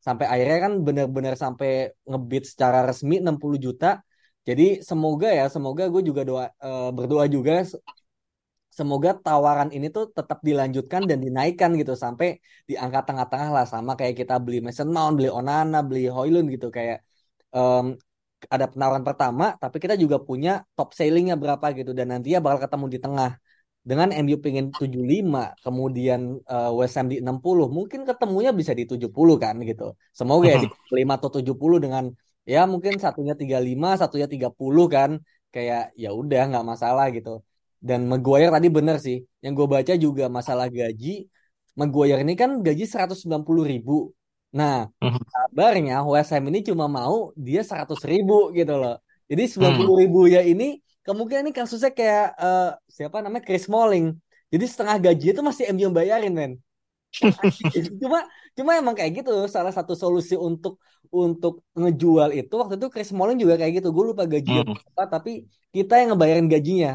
sampai 0.06 0.25
akhirnya 0.34 0.60
kan 0.66 0.74
benar-benar 0.88 1.34
sampai 1.44 1.70
ngebit 2.10 2.44
secara 2.51 2.77
resmi 2.89 3.16
60 3.24 3.58
juta. 3.66 3.88
Jadi 4.48 4.63
semoga 4.89 5.27
ya, 5.39 5.46
semoga 5.56 5.84
gue 5.94 6.01
juga 6.10 6.22
doa 6.30 6.46
uh, 6.63 6.89
berdoa 6.96 7.25
juga. 7.27 7.51
Semoga 8.77 9.10
tawaran 9.25 9.70
ini 9.75 9.88
tuh 9.96 10.04
tetap 10.18 10.39
dilanjutkan 10.48 11.01
dan 11.10 11.18
dinaikkan 11.25 11.74
gitu 11.82 11.94
sampai 11.98 12.27
di 12.70 12.74
angka 12.77 13.00
tengah-tengah 13.10 13.50
lah. 13.56 13.66
Sama 13.74 13.92
kayak 14.00 14.16
kita 14.22 14.34
beli 14.46 14.58
Mason 14.66 14.89
Mount, 14.96 15.13
beli 15.18 15.30
Onana, 15.34 15.77
beli 15.88 16.06
Hoylund 16.16 16.48
gitu. 16.54 16.68
Kayak 16.77 17.01
um, 17.58 17.98
ada 18.54 18.66
penawaran 18.70 19.01
pertama 19.01 19.58
tapi 19.58 19.77
kita 19.82 19.98
juga 20.04 20.18
punya 20.22 20.62
top 20.77 20.89
sellingnya 20.94 21.36
berapa 21.42 21.66
gitu. 21.74 21.92
Dan 21.98 22.06
nantinya 22.13 22.39
bakal 22.46 22.60
ketemu 22.70 22.86
di 22.94 23.00
tengah 23.04 23.30
dengan 23.88 24.12
MU 24.12 24.36
pengen 24.44 24.67
75 24.75 25.63
kemudian 25.63 26.44
uh, 26.44 26.75
West 26.75 27.00
Ham 27.00 27.08
di 27.08 27.24
60 27.24 27.72
mungkin 27.72 28.03
ketemunya 28.03 28.51
bisa 28.51 28.75
di 28.75 28.84
70 28.84 29.08
kan 29.39 29.56
gitu. 29.63 29.96
Semoga 30.12 30.51
ya 30.51 30.60
di 30.60 30.67
5 31.00 31.08
atau 31.15 31.29
70 31.32 31.56
dengan 31.79 32.03
ya 32.44 32.67
mungkin 32.67 33.00
satunya 33.00 33.32
35 33.39 34.03
satunya 34.03 34.27
30 34.27 34.51
kan. 34.91 35.12
Kayak 35.56 35.96
ya 35.96 36.12
udah 36.12 36.41
nggak 36.51 36.65
masalah 36.67 37.08
gitu. 37.15 37.39
Dan 37.79 38.12
Maguire 38.12 38.51
tadi 38.51 38.67
bener 38.67 39.00
sih 39.00 39.24
yang 39.39 39.56
gue 39.56 39.67
baca 39.72 39.94
juga 39.96 40.27
masalah 40.27 40.67
gaji. 40.67 41.32
Maguire 41.79 42.20
ini 42.27 42.36
kan 42.36 42.60
gaji 42.60 42.84
190 42.84 43.24
ribu. 43.72 44.12
Nah 44.51 44.91
kabarnya 45.32 46.03
West 46.03 46.36
Ham 46.36 46.44
ini 46.51 46.60
cuma 46.60 46.91
mau 46.91 47.32
dia 47.39 47.63
100 47.63 48.03
ribu 48.03 48.51
gitu 48.51 48.75
loh. 48.75 49.00
Jadi 49.32 49.44
90 49.48 50.01
ribu 50.03 50.27
ya 50.27 50.44
ini 50.44 50.84
kemungkinan 51.07 51.47
ini 51.47 51.53
kasusnya 51.55 51.91
kayak 51.95 52.35
uh, 52.35 52.75
siapa 52.91 53.23
namanya 53.23 53.47
Chris 53.47 53.63
Smalling. 53.65 54.19
Jadi 54.51 54.65
setengah 54.67 54.99
gaji 54.99 55.25
itu 55.31 55.41
masih 55.43 55.63
MU 55.71 55.87
bayarin, 55.95 56.35
men. 56.35 56.53
cuma 58.03 58.27
cuma 58.53 58.71
emang 58.75 58.91
kayak 58.91 59.23
gitu 59.23 59.31
salah 59.47 59.71
satu 59.71 59.95
solusi 59.95 60.35
untuk 60.35 60.77
untuk 61.07 61.63
ngejual 61.71 62.35
itu 62.35 62.51
waktu 62.51 62.75
itu 62.75 62.87
Chris 62.91 63.09
Smalling 63.09 63.39
juga 63.39 63.55
kayak 63.55 63.79
gitu 63.79 63.89
gue 63.95 64.05
lupa 64.11 64.27
gajinya 64.27 64.67
hmm. 64.67 64.91
apa 64.93 65.03
tapi 65.07 65.47
kita 65.71 66.03
yang 66.03 66.13
ngebayarin 66.13 66.47
gajinya 66.51 66.93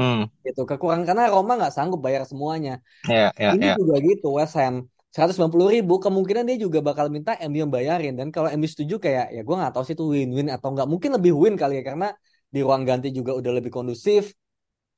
hmm. 0.00 0.32
itu 0.40 0.62
kekurangan 0.64 1.04
karena 1.04 1.28
Roma 1.28 1.60
nggak 1.60 1.74
sanggup 1.74 2.00
bayar 2.00 2.24
semuanya 2.24 2.80
yeah, 3.04 3.28
yeah, 3.36 3.52
ini 3.52 3.66
yeah. 3.72 3.76
juga 3.76 3.94
gitu 4.00 4.40
West 4.40 4.56
Ham 4.56 4.88
190 5.12 5.48
ribu 5.80 5.96
kemungkinan 5.96 6.44
dia 6.44 6.56
juga 6.60 6.84
bakal 6.84 7.08
minta 7.08 7.36
MU 7.44 7.56
yang 7.64 7.72
bayarin 7.72 8.16
dan 8.16 8.28
kalau 8.32 8.48
MU 8.52 8.68
setuju 8.68 9.00
kayak 9.00 9.32
ya 9.32 9.40
gue 9.44 9.56
nggak 9.56 9.72
tahu 9.72 9.84
sih 9.84 9.96
itu 9.96 10.04
win-win 10.04 10.48
atau 10.52 10.72
nggak 10.72 10.88
mungkin 10.88 11.10
lebih 11.16 11.32
win 11.36 11.54
kali 11.56 11.80
ya 11.80 11.84
karena 11.92 12.12
di 12.50 12.60
ruang 12.62 12.86
ganti 12.86 13.10
juga 13.10 13.34
udah 13.34 13.52
lebih 13.58 13.72
kondusif 13.74 14.32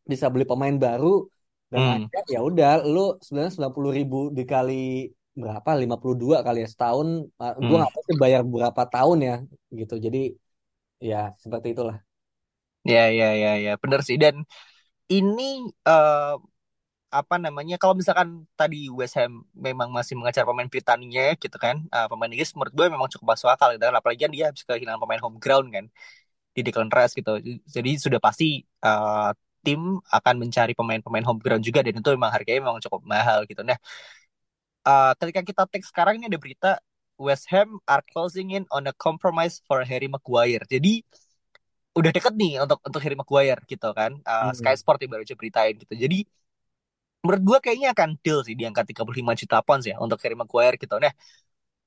bisa 0.09 0.29
beli 0.33 0.49
pemain 0.49 0.77
baru 0.77 1.29
dan 1.69 2.09
hmm. 2.09 2.33
ya 2.33 2.41
udah 2.41 2.81
lu 2.89 3.21
sebenarnya 3.21 3.69
90 3.69 3.93
ribu 3.93 4.21
dikali 4.33 5.13
berapa? 5.37 5.71
52 5.77 6.41
kali 6.41 6.65
ya 6.65 6.69
setahun. 6.69 7.29
Uh, 7.37 7.53
hmm. 7.55 7.69
gue 7.69 7.77
nggak 7.77 7.93
tahu 7.93 8.03
bayar 8.17 8.41
berapa 8.43 8.83
tahun 8.89 9.19
ya 9.21 9.37
gitu. 9.77 9.95
Jadi 10.01 10.23
ya 10.99 11.37
seperti 11.37 11.77
itulah. 11.77 12.01
Ya 12.89 13.13
ya 13.13 13.37
ya 13.37 13.53
ya 13.61 13.73
benar 13.77 14.01
sih. 14.01 14.17
Dan 14.17 14.49
ini 15.13 15.69
uh, 15.85 16.41
apa 17.09 17.37
namanya 17.41 17.81
kalau 17.81 17.97
misalkan 17.97 18.45
tadi 18.53 18.93
West 18.93 19.17
Ham 19.17 19.45
memang 19.57 19.89
masih 19.89 20.13
mengejar 20.13 20.45
pemain 20.45 20.69
Britania 20.69 21.33
gitu 21.41 21.57
kan 21.57 21.81
uh, 21.89 22.05
pemain 22.05 22.29
Inggris 22.29 22.53
menurut 22.53 22.75
gue 22.77 22.87
memang 22.93 23.09
cukup 23.13 23.37
masuk 23.37 23.49
akal 23.53 23.77
gitu 23.77 23.85
kan. 23.85 23.97
Apalagi 23.97 24.25
kan 24.25 24.33
dia 24.33 24.45
habis 24.49 24.65
kehilangan 24.65 25.01
pemain 25.05 25.21
home 25.21 25.37
ground 25.37 25.69
kan 25.69 25.85
di 26.59 26.67
Declan 26.67 26.91
Rice 26.91 27.15
gitu 27.15 27.39
jadi 27.67 27.91
sudah 27.95 28.19
pasti 28.19 28.67
uh, 28.83 29.31
tim 29.63 30.03
akan 30.11 30.35
mencari 30.43 30.75
pemain-pemain 30.75 31.23
home 31.23 31.39
ground 31.39 31.63
juga 31.63 31.87
dan 31.87 31.95
itu 31.95 32.11
memang 32.11 32.35
harganya 32.35 32.67
memang 32.67 32.83
cukup 32.83 33.07
mahal 33.07 33.47
gitu 33.47 33.63
nah 33.63 33.79
uh, 34.83 35.15
ketika 35.23 35.41
kita 35.47 35.63
take 35.71 35.87
sekarang 35.87 36.19
ini 36.19 36.27
ada 36.27 36.39
berita 36.39 36.71
West 37.19 37.47
Ham 37.55 37.79
are 37.87 38.03
closing 38.11 38.55
in 38.55 38.67
on 38.75 38.91
a 38.91 38.95
compromise 38.99 39.63
for 39.63 39.87
Harry 39.87 40.11
Maguire 40.11 40.67
jadi 40.67 41.07
udah 41.95 42.11
deket 42.11 42.35
nih 42.35 42.63
untuk 42.63 42.83
untuk 42.83 43.01
Harry 43.03 43.15
Maguire 43.19 43.63
gitu 43.71 43.91
kan 43.95 44.19
uh, 44.27 44.51
hmm. 44.51 44.59
Sky 44.59 44.75
Sport 44.75 45.03
yang 45.07 45.15
baru 45.15 45.23
aja 45.23 45.35
beritain 45.39 45.75
gitu 45.79 45.95
jadi 45.95 46.27
menurut 47.23 47.43
gue 47.43 47.59
kayaknya 47.71 47.89
akan 47.95 48.17
deal 48.23 48.41
sih 48.47 48.55
di 48.55 48.63
angka 48.63 48.87
35 48.87 49.41
juta 49.45 49.59
pounds 49.67 49.87
ya 49.91 49.99
untuk 49.99 50.19
Harry 50.23 50.39
Maguire 50.39 50.79
gitu. 50.79 50.97
Nah, 51.03 51.13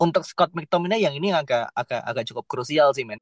untuk 0.01 0.27
Scott 0.27 0.51
McTominay 0.51 0.99
yang 1.01 1.15
ini 1.15 1.31
agak 1.31 1.71
agak 1.71 2.01
agak 2.03 2.23
cukup 2.27 2.45
krusial 2.49 2.91
sih, 2.91 3.07
men. 3.07 3.21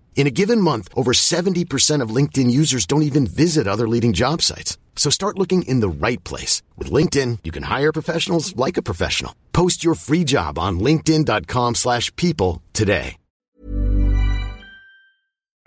In 0.13 0.27
a 0.27 0.29
given 0.29 0.61
month, 0.61 0.87
over 0.93 1.13
70% 1.13 1.65
of 2.03 2.15
LinkedIn 2.15 2.51
users 2.51 2.85
don't 2.85 3.01
even 3.01 3.25
visit 3.25 3.65
other 3.65 3.87
leading 3.87 4.13
job 4.13 4.43
sites. 4.45 4.77
So 4.95 5.09
start 5.09 5.39
looking 5.39 5.63
in 5.63 5.81
the 5.81 5.89
right 5.89 6.21
place. 6.23 6.61
With 6.77 6.93
LinkedIn, 6.93 7.39
you 7.43 7.51
can 7.51 7.63
hire 7.63 7.91
professionals 7.91 8.55
like 8.55 8.77
a 8.77 8.85
professional. 8.85 9.33
Post 9.51 9.83
your 9.83 9.95
free 9.95 10.23
job 10.23 10.59
on 10.59 10.77
linkedin.com 10.77 11.73
slash 11.73 12.13
people 12.15 12.61
today. 12.77 13.17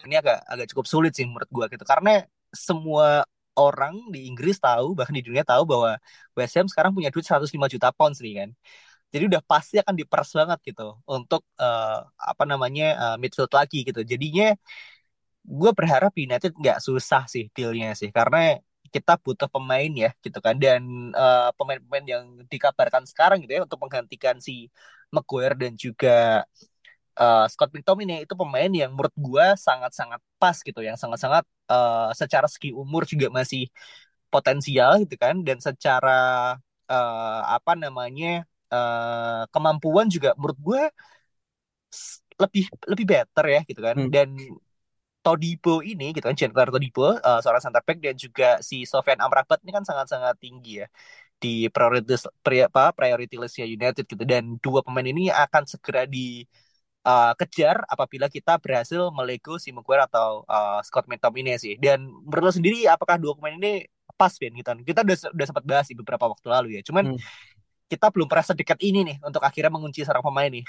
Ini 0.05 0.21
agak, 0.21 0.45
agak 0.45 0.69
cukup 0.69 0.85
sulit 0.85 1.17
sih 1.17 1.25
menurut 1.25 1.49
gue 1.49 1.65
gitu. 1.73 1.85
Karena 1.89 2.29
semua 2.53 3.25
orang 3.57 4.13
di 4.13 4.29
Inggris 4.29 4.61
tahu 4.61 4.93
bahkan 4.93 5.17
di 5.17 5.25
dunia 5.25 5.49
tahu 5.49 5.65
bahwa 5.65 5.97
West 6.37 6.53
Ham 6.61 6.69
sekarang 6.69 6.93
punya 6.93 7.09
duit 7.09 7.25
105 7.25 7.49
juta 7.73 7.89
pounds 7.97 8.21
nih 8.21 8.45
kan. 8.45 8.49
Jadi 9.14 9.25
udah 9.30 9.42
pasti 9.47 9.78
akan 9.78 9.94
diperas 9.94 10.30
banget 10.35 10.59
gitu 10.75 10.99
untuk 11.06 11.47
uh, 11.62 12.02
apa 12.18 12.44
namanya 12.50 12.85
uh, 12.99 13.16
midfield 13.23 13.52
lagi 13.54 13.87
gitu. 13.87 14.02
Jadinya 14.02 14.50
gue 15.44 15.71
berharap 15.76 16.12
United 16.16 16.52
nggak 16.56 16.78
susah 16.80 17.28
sih 17.28 17.52
dealnya 17.52 17.92
sih 17.94 18.09
karena 18.09 18.59
kita 18.94 19.18
butuh 19.21 19.50
pemain 19.50 19.90
ya 19.90 20.11
gitu 20.25 20.38
kan 20.38 20.54
dan 20.56 21.11
uh, 21.12 21.50
pemain-pemain 21.59 22.06
yang 22.06 22.25
dikabarkan 22.47 23.04
sekarang 23.11 23.42
gitu 23.42 23.52
ya 23.59 23.62
untuk 23.66 23.78
menggantikan 23.83 24.38
si 24.38 24.71
Maguire 25.11 25.59
dan 25.59 25.75
juga 25.75 26.47
uh, 27.18 27.47
Scott 27.50 27.75
McTominay 27.75 28.25
itu 28.25 28.35
pemain 28.38 28.71
yang 28.71 28.94
menurut 28.94 29.14
gue 29.18 29.47
sangat-sangat 29.59 30.21
pas 30.38 30.56
gitu 30.62 30.80
yang 30.80 30.94
sangat-sangat 30.94 31.44
uh, 31.71 32.11
secara 32.14 32.47
segi 32.47 32.71
umur 32.71 33.02
juga 33.04 33.28
masih 33.35 33.68
potensial 34.30 35.02
gitu 35.02 35.14
kan 35.18 35.42
dan 35.47 35.59
secara 35.62 36.54
uh, 36.90 37.40
apa 37.50 37.73
namanya 37.78 38.47
uh, 38.75 39.43
kemampuan 39.54 40.11
juga 40.11 40.35
menurut 40.35 40.59
gue 40.59 40.83
lebih 42.35 42.64
lebih 42.90 43.07
better 43.07 43.45
ya 43.47 43.61
gitu 43.62 43.81
kan 43.81 43.97
hmm. 43.97 44.11
dan 44.11 44.28
Todibo 45.25 45.81
ini 45.81 46.12
gitu 46.12 46.26
kan 46.26 46.37
Chandler 46.37 46.69
Todibo 46.69 47.16
uh, 47.16 47.40
seorang 47.40 47.62
center 47.62 47.81
back 47.87 47.99
dan 48.02 48.16
juga 48.19 48.49
si 48.61 48.85
Sofian 48.85 49.23
Amrabat 49.23 49.62
ini 49.62 49.73
kan 49.73 49.87
sangat-sangat 49.87 50.37
tinggi 50.43 50.85
ya 50.85 50.87
di 51.38 51.69
prioritas 51.69 52.28
pri, 52.45 52.66
apa 52.69 52.93
priority 52.93 53.37
listnya 53.40 53.66
United 53.69 54.04
gitu 54.04 54.25
dan 54.26 54.57
dua 54.61 54.81
pemain 54.85 55.04
ini 55.04 55.33
akan 55.33 55.64
segera 55.64 56.04
di 56.04 56.45
uh, 57.04 57.33
kejar 57.37 57.85
apabila 57.87 58.26
kita 58.33 58.57
berhasil 58.59 59.12
melego 59.12 59.61
si 59.61 59.71
Maguire 59.71 60.09
atau 60.09 60.43
uh, 60.49 60.81
Scott 60.83 61.07
McTominay 61.07 61.61
sih. 61.61 61.76
Dan 61.76 62.09
menurut 62.09 62.50
lo 62.50 62.52
sendiri 62.52 62.88
apakah 62.88 63.21
dua 63.21 63.37
pemain 63.37 63.54
ini 63.54 63.85
pas 64.16 64.33
Ben 64.40 64.52
gitu? 64.57 64.73
Kita 64.83 65.04
udah 65.04 65.16
udah 65.37 65.47
sempat 65.47 65.64
bahas 65.69 65.87
di 65.87 65.95
beberapa 65.95 66.25
waktu 66.26 66.47
lalu 66.49 66.69
ya. 66.81 66.83
Cuman 66.83 67.14
hmm. 67.14 67.21
Kita 67.91 68.07
belum 68.14 68.26
pernah 68.31 68.47
sedekat 68.47 68.79
ini 68.81 69.00
nih 69.09 69.17
untuk 69.23 69.43
akhirnya 69.45 69.73
mengunci 69.73 70.00
seorang 70.05 70.25
pemain 70.25 70.50
nih. 70.50 70.64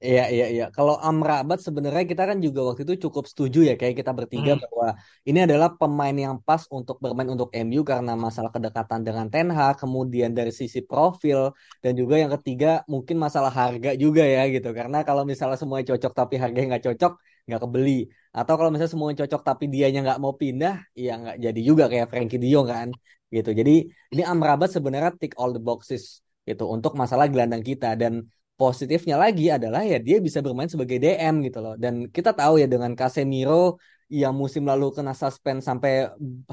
Iya 0.00 0.22
iya 0.34 0.44
iya. 0.54 0.64
Kalau 0.76 0.94
Amrabat 1.08 1.58
sebenarnya 1.66 2.04
kita 2.10 2.22
kan 2.30 2.38
juga 2.46 2.60
waktu 2.68 2.82
itu 2.88 2.94
cukup 3.04 3.24
setuju 3.28 3.58
ya 3.68 3.72
kayak 3.80 3.94
kita 4.00 4.12
bertiga 4.18 4.52
hmm. 4.56 4.62
bahwa 4.64 4.88
ini 5.28 5.38
adalah 5.46 5.68
pemain 5.80 6.16
yang 6.24 6.34
pas 6.46 6.62
untuk 6.72 6.96
bermain 7.04 7.28
untuk 7.34 7.52
MU 7.52 7.80
karena 7.84 8.12
masalah 8.16 8.48
kedekatan 8.48 9.00
dengan 9.06 9.26
Ten 9.32 9.52
Hag, 9.52 9.76
kemudian 9.82 10.32
dari 10.32 10.52
sisi 10.60 10.80
profil 10.80 11.52
dan 11.84 11.92
juga 12.00 12.14
yang 12.16 12.32
ketiga 12.40 12.80
mungkin 12.88 13.16
masalah 13.20 13.52
harga 13.52 13.92
juga 14.02 14.24
ya 14.24 14.48
gitu. 14.54 14.72
Karena 14.72 15.04
kalau 15.08 15.22
misalnya 15.28 15.60
semuanya 15.60 15.86
cocok 15.92 16.12
tapi 16.16 16.34
harganya 16.42 16.66
nggak 16.72 16.84
cocok 16.88 17.12
nggak 17.44 17.60
kebeli. 17.64 17.92
Atau 18.32 18.54
kalau 18.56 18.68
misalnya 18.72 18.92
semuanya 18.96 19.16
cocok 19.28 19.40
tapi 19.48 19.64
dianya 19.68 19.98
nggak 20.04 20.18
mau 20.24 20.32
pindah, 20.32 20.74
ya 20.96 21.10
nggak 21.20 21.36
jadi 21.44 21.60
juga 21.68 21.84
kayak 21.92 22.06
Frankie 22.08 22.40
Dion 22.40 22.64
kan 22.72 22.88
gitu. 23.36 23.50
Jadi 23.52 23.72
ini 24.16 24.22
Amrabat 24.24 24.72
sebenarnya 24.72 25.12
tick 25.20 25.36
all 25.36 25.52
the 25.52 25.60
boxes 25.60 26.24
gitu 26.48 26.64
untuk 26.74 26.92
masalah 27.00 27.26
gelandang 27.32 27.62
kita 27.68 27.86
dan 28.00 28.12
positifnya 28.60 29.16
lagi 29.16 29.48
adalah 29.56 29.80
ya 29.90 29.96
dia 30.06 30.16
bisa 30.26 30.38
bermain 30.44 30.68
sebagai 30.68 30.96
DM 31.02 31.34
gitu 31.46 31.58
loh. 31.64 31.74
Dan 31.82 31.94
kita 32.16 32.30
tahu 32.36 32.60
ya 32.62 32.66
dengan 32.68 32.92
Casemiro 33.00 33.80
yang 34.20 34.34
musim 34.36 34.62
lalu 34.70 34.84
kena 34.96 35.12
suspend 35.16 35.58
sampai 35.68 35.90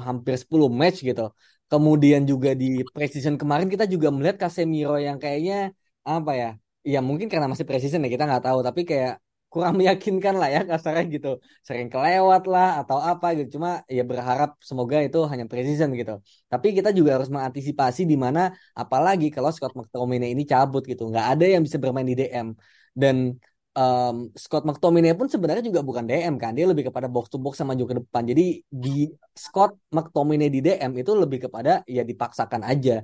hampir 0.06 0.34
10 0.42 0.68
match 0.80 0.98
gitu. 1.08 1.22
Kemudian 1.68 2.22
juga 2.24 2.56
di 2.56 2.80
precision 2.94 3.36
kemarin 3.36 3.68
kita 3.68 3.84
juga 3.94 4.08
melihat 4.08 4.36
Casemiro 4.48 4.96
yang 4.96 5.16
kayaknya 5.22 5.76
apa 6.06 6.32
ya? 6.40 6.48
Ya 6.92 6.98
mungkin 7.08 7.28
karena 7.28 7.46
masih 7.52 7.66
precision 7.68 8.00
ya 8.04 8.08
kita 8.14 8.24
nggak 8.24 8.44
tahu 8.48 8.58
tapi 8.64 8.80
kayak 8.88 9.20
kurang 9.52 9.74
meyakinkan 9.80 10.34
lah 10.40 10.48
ya 10.54 10.60
kasarnya 10.70 11.04
gitu. 11.14 11.28
Sering 11.66 11.88
kelewat 11.92 12.42
lah 12.52 12.68
atau 12.80 12.98
apa 13.10 13.26
gitu. 13.38 13.48
Cuma 13.56 13.68
ya 13.96 14.02
berharap 14.10 14.50
semoga 14.68 14.96
itu 15.06 15.18
hanya 15.30 15.44
precision 15.50 15.90
gitu. 16.00 16.12
Tapi 16.52 16.66
kita 16.76 16.90
juga 16.98 17.10
harus 17.16 17.28
mengantisipasi 17.34 18.02
di 18.12 18.16
mana 18.24 18.40
apalagi 18.76 19.26
kalau 19.34 19.50
Scott 19.56 19.72
McTominay 19.78 20.28
ini 20.36 20.44
cabut 20.52 20.82
gitu. 20.84 21.02
Nggak 21.10 21.26
ada 21.32 21.44
yang 21.52 21.62
bisa 21.66 21.76
bermain 21.82 22.06
di 22.10 22.16
DM 22.20 22.46
dan 22.92 23.16
um, 23.78 24.14
Scott 24.34 24.64
McTominay 24.68 25.14
pun 25.14 25.28
sebenarnya 25.32 25.64
juga 25.64 25.80
bukan 25.80 26.04
DM 26.04 26.34
kan. 26.42 26.52
Dia 26.52 26.66
lebih 26.68 26.92
kepada 26.92 27.06
box 27.08 27.32
to 27.32 27.38
box 27.40 27.54
sama 27.60 27.72
juga 27.78 27.96
ke 27.96 28.04
depan. 28.04 28.22
Jadi 28.30 28.44
di 28.68 29.08
Scott 29.32 29.72
McTominay 29.94 30.48
di 30.52 30.60
DM 30.60 30.92
itu 31.00 31.12
lebih 31.16 31.48
kepada 31.48 31.86
ya 31.88 32.02
dipaksakan 32.04 32.62
aja 32.68 33.00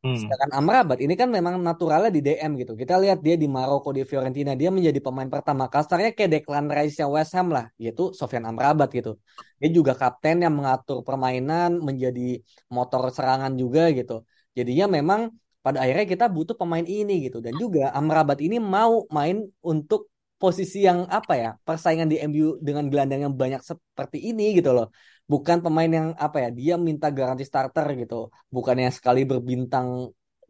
Hmm. 0.00 0.16
Sedangkan 0.16 0.50
Amrabat 0.56 0.98
ini 1.04 1.12
kan 1.12 1.28
memang 1.28 1.60
naturalnya 1.60 2.08
di 2.08 2.24
DM 2.24 2.56
gitu. 2.56 2.72
Kita 2.72 2.96
lihat 2.96 3.20
dia 3.20 3.36
di 3.36 3.44
Maroko 3.44 3.92
di 3.92 4.00
Fiorentina 4.08 4.56
dia 4.56 4.72
menjadi 4.72 4.96
pemain 4.96 5.28
pertama 5.28 5.68
kasarnya 5.68 6.16
kayak 6.16 6.40
Declan 6.40 6.72
Rice 6.72 7.04
yang 7.04 7.12
West 7.12 7.36
Ham 7.36 7.52
lah, 7.52 7.68
yaitu 7.76 8.08
Sofian 8.16 8.48
Amrabat 8.48 8.88
gitu. 8.96 9.20
Dia 9.60 9.68
juga 9.68 9.92
kapten 9.92 10.40
yang 10.40 10.56
mengatur 10.56 11.04
permainan, 11.04 11.84
menjadi 11.84 12.40
motor 12.72 13.12
serangan 13.12 13.52
juga 13.52 13.92
gitu. 13.92 14.24
Jadinya 14.56 14.88
memang 14.88 15.20
pada 15.60 15.84
akhirnya 15.84 16.08
kita 16.08 16.24
butuh 16.32 16.56
pemain 16.56 16.86
ini 16.88 17.28
gitu 17.28 17.44
dan 17.44 17.52
juga 17.60 17.92
Amrabat 17.92 18.40
ini 18.40 18.56
mau 18.56 19.04
main 19.12 19.44
untuk 19.60 20.08
posisi 20.40 20.88
yang 20.88 21.04
apa 21.12 21.36
ya 21.36 21.50
persaingan 21.60 22.08
di 22.08 22.16
MU 22.16 22.56
dengan 22.64 22.88
gelandang 22.88 23.28
yang 23.28 23.34
banyak 23.36 23.60
seperti 23.60 24.32
ini 24.32 24.56
gitu 24.56 24.72
loh 24.72 24.88
bukan 25.30 25.58
pemain 25.64 25.90
yang 25.98 26.08
apa 26.18 26.36
ya 26.44 26.48
dia 26.58 26.74
minta 26.88 27.06
garansi 27.18 27.44
starter 27.50 27.86
gitu. 28.00 28.14
Bukan 28.54 28.76
yang 28.82 28.92
sekali 28.98 29.20
berbintang 29.30 29.88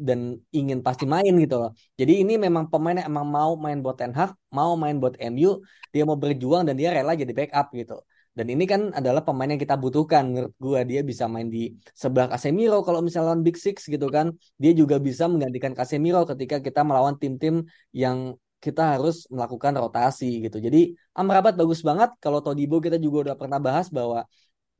dan 0.00 0.40
ingin 0.58 0.78
pasti 0.86 1.04
main 1.04 1.32
gitu 1.44 1.56
loh. 1.60 1.70
Jadi 2.00 2.24
ini 2.24 2.34
memang 2.40 2.64
pemain 2.72 2.96
yang 2.96 3.08
emang 3.12 3.26
mau 3.36 3.52
main 3.64 3.78
buat 3.84 3.96
Ten 4.00 4.12
Hag 4.16 4.32
mau 4.48 4.72
main 4.82 4.96
buat 5.02 5.14
MU 5.20 5.60
dia 5.92 6.02
mau 6.08 6.16
berjuang 6.16 6.62
dan 6.64 6.74
dia 6.80 6.88
rela 6.96 7.12
jadi 7.12 7.32
backup 7.36 7.68
gitu. 7.76 8.00
Dan 8.30 8.46
ini 8.54 8.64
kan 8.64 8.94
adalah 8.96 9.20
pemain 9.26 9.50
yang 9.52 9.60
kita 9.60 9.76
butuhkan. 9.76 10.22
Menurut 10.32 10.54
gue 10.56 10.80
dia 10.88 11.00
bisa 11.04 11.28
main 11.28 11.50
di 11.50 11.76
sebelah 11.92 12.30
Casemiro 12.32 12.80
kalau 12.86 13.04
misalnya 13.04 13.34
lawan 13.34 13.42
Big 13.44 13.60
Six 13.60 13.84
gitu 13.90 14.06
kan. 14.08 14.32
Dia 14.56 14.72
juga 14.72 14.96
bisa 14.96 15.28
menggantikan 15.28 15.76
Casemiro 15.76 16.24
ketika 16.24 16.56
kita 16.62 16.80
melawan 16.86 17.18
tim-tim 17.20 17.66
yang 17.92 18.38
kita 18.64 18.96
harus 18.96 19.26
melakukan 19.34 19.72
rotasi 19.82 20.46
gitu. 20.46 20.56
Jadi 20.60 20.94
Amrabat 21.16 21.58
bagus 21.58 21.80
banget. 21.84 22.14
Kalau 22.22 22.38
Todibo 22.44 22.78
kita 22.78 22.96
juga 22.96 23.28
udah 23.28 23.36
pernah 23.36 23.58
bahas 23.58 23.90
bahwa 23.90 24.24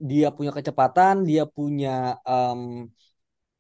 dia 0.01 0.33
punya 0.33 0.51
kecepatan, 0.57 1.29
dia 1.29 1.45
punya 1.45 2.17
um, 2.25 2.89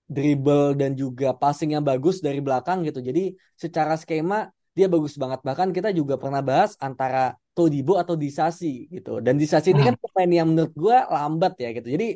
dribble 0.09 0.75
dan 0.75 0.97
juga 0.97 1.37
passing 1.37 1.76
yang 1.76 1.85
bagus 1.85 2.25
dari 2.25 2.40
belakang 2.40 2.82
gitu. 2.88 3.04
Jadi 3.04 3.37
secara 3.54 3.94
skema 4.00 4.49
dia 4.73 4.88
bagus 4.88 5.14
banget. 5.20 5.44
Bahkan 5.44 5.70
kita 5.76 5.92
juga 5.92 6.16
pernah 6.16 6.40
bahas 6.40 6.75
antara 6.80 7.37
Todibo 7.52 8.00
atau 8.00 8.16
Disasi 8.16 8.88
gitu. 8.88 9.20
Dan 9.20 9.37
Disasi 9.37 9.76
ini 9.76 9.85
kan 9.85 9.94
pemain 10.00 10.30
yang 10.42 10.49
menurut 10.49 10.73
gue 10.73 10.97
lambat 10.97 11.52
ya 11.61 11.68
gitu. 11.76 11.88
Jadi 11.92 12.09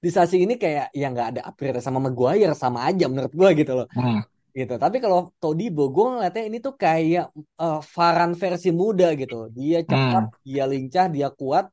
Disasi 0.00 0.48
ini 0.48 0.56
kayak 0.56 0.96
ya 0.96 1.06
nggak 1.12 1.28
ada 1.36 1.40
upgrade 1.44 1.84
sama 1.84 2.00
Maguire 2.00 2.56
sama 2.56 2.88
aja 2.88 3.04
menurut 3.04 3.30
gue 3.36 3.48
gitu 3.60 3.72
loh 3.76 3.86
gitu. 4.50 4.74
Tapi 4.76 4.96
kalau 4.98 5.30
Todibo, 5.38 5.90
gue 5.94 6.06
ngeliatnya 6.18 6.44
ini 6.50 6.58
tuh 6.58 6.74
kayak 6.74 7.30
uh, 7.62 7.80
Varan 7.94 8.34
versi 8.34 8.70
muda 8.74 9.14
gitu. 9.14 9.46
Dia 9.54 9.86
cepat, 9.86 10.24
hmm. 10.26 10.42
dia 10.42 10.64
lincah, 10.66 11.06
dia 11.06 11.28
kuat, 11.30 11.70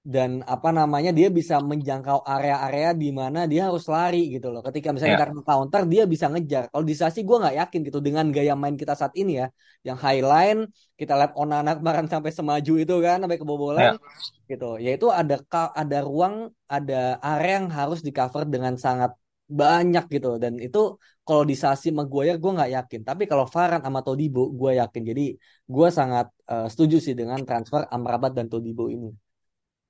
dan 0.00 0.40
apa 0.48 0.72
namanya 0.72 1.12
dia 1.12 1.28
bisa 1.28 1.60
menjangkau 1.60 2.24
area-area 2.24 2.96
di 2.96 3.12
mana 3.12 3.44
dia 3.44 3.68
harus 3.68 3.84
lari 3.84 4.32
gitu 4.32 4.48
loh. 4.48 4.64
Ketika 4.64 4.96
misalnya 4.96 5.20
yeah. 5.20 5.28
kita 5.28 5.44
counter, 5.44 5.82
dia 5.84 6.02
bisa 6.08 6.26
ngejar. 6.32 6.72
Kalau 6.72 6.84
di 6.88 6.96
Sasi 6.96 7.20
gue 7.20 7.36
nggak 7.36 7.56
yakin 7.60 7.80
gitu 7.84 8.00
dengan 8.00 8.32
gaya 8.32 8.56
main 8.56 8.80
kita 8.80 8.96
saat 8.96 9.12
ini 9.12 9.44
ya, 9.44 9.52
yang 9.84 10.00
high 10.00 10.24
line, 10.24 10.60
kita 10.96 11.12
lihat 11.20 11.36
Onana 11.36 11.76
kemarin 11.76 12.08
sampai 12.08 12.32
semaju 12.32 12.72
itu 12.80 12.94
kan, 13.04 13.20
sampai 13.20 13.36
kebobolan. 13.36 14.00
Yeah. 14.00 14.48
gitu. 14.48 14.70
Yaitu 14.80 15.06
ada 15.12 15.36
ada 15.76 15.98
ruang, 16.00 16.48
ada 16.64 17.20
area 17.20 17.60
yang 17.60 17.68
harus 17.68 18.00
di 18.00 18.08
cover 18.08 18.48
dengan 18.48 18.80
sangat 18.80 19.12
banyak 19.50 20.06
gitu 20.14 20.38
dan 20.38 20.62
itu 20.62 20.94
kalau 21.26 21.42
di 21.42 21.58
Sasi 21.58 21.90
Maguire 21.90 22.38
gue 22.38 22.52
nggak 22.54 22.70
yakin 22.70 23.00
tapi 23.02 23.26
kalau 23.26 23.50
Farhan 23.50 23.82
sama 23.82 23.98
Todibo 24.06 24.46
gue 24.54 24.78
yakin 24.78 25.02
jadi 25.10 25.34
gue 25.66 25.88
sangat 25.90 26.30
uh, 26.46 26.70
setuju 26.70 27.02
sih 27.02 27.18
dengan 27.18 27.42
transfer 27.42 27.82
Amrabat 27.90 28.30
dan 28.30 28.46
Todibo 28.46 28.86
ini 28.86 29.10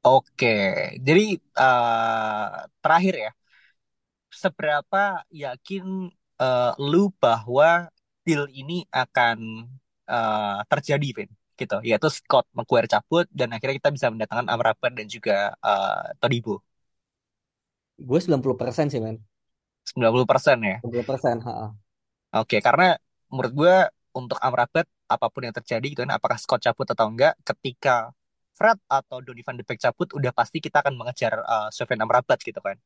oke 0.05 0.57
jadi 1.01 1.25
uh, 1.59 2.69
terakhir 2.83 3.15
ya 3.29 3.31
seberapa 4.31 5.27
yakin 5.31 5.85
uh, 6.39 6.73
lu 6.79 7.11
bahwa 7.19 7.91
deal 8.25 8.47
ini 8.53 8.87
akan 8.95 9.67
uh, 10.07 10.63
terjadi 10.71 11.09
Vin 11.17 11.31
gitu 11.61 11.77
yaitu 11.85 12.09
Scott 12.09 12.49
Maguire 12.57 12.89
cabut 12.89 13.29
dan 13.29 13.53
akhirnya 13.53 13.77
kita 13.77 13.91
bisa 13.93 14.07
mendatangkan 14.09 14.49
Amrabat 14.49 14.93
dan 14.97 15.07
juga 15.11 15.53
uh, 15.61 16.09
Todibo 16.17 16.65
gue 18.01 18.19
90% 18.25 18.89
sih 18.89 19.01
men 19.01 19.21
90% 19.97 20.59
ya? 20.63 20.77
90%, 20.85 21.43
ha. 21.47 21.75
Oke, 22.39 22.63
karena 22.63 22.95
menurut 23.27 23.53
gue 23.53 23.75
untuk 24.15 24.39
Amrabat 24.39 24.87
apa 25.11 25.27
pun 25.27 25.43
yang 25.43 25.55
terjadi 25.55 25.83
gitu 25.83 26.01
kan, 26.07 26.15
apakah 26.15 26.39
Scott 26.39 26.63
cabut 26.63 26.87
atau 26.87 27.11
enggak, 27.11 27.35
ketika 27.43 28.15
Fred 28.61 28.77
atau 28.85 29.25
Donny 29.25 29.41
van 29.41 29.57
de 29.57 29.65
Beek 29.65 29.81
cabut, 29.81 30.13
udah 30.13 30.37
pasti 30.37 30.61
kita 30.61 30.85
akan 30.85 31.01
mengejar 31.01 31.41
uh, 31.41 31.73
Sofyan 31.73 32.05
Amrabat 32.05 32.37
gitu 32.45 32.61
kan. 32.61 32.77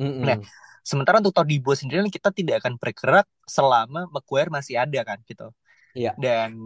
Mm 0.00 0.08
-hmm. 0.08 0.24
Nah, 0.24 0.36
sementara 0.80 1.20
untuk 1.20 1.36
Todibo 1.36 1.76
sendiri 1.76 2.00
kita 2.08 2.32
tidak 2.32 2.64
akan 2.64 2.80
bergerak 2.80 3.28
selama 3.44 4.08
Maguire 4.08 4.48
masih 4.48 4.80
ada 4.80 5.04
kan 5.04 5.20
gitu. 5.28 5.52
Iya. 5.92 6.16
Dan 6.16 6.56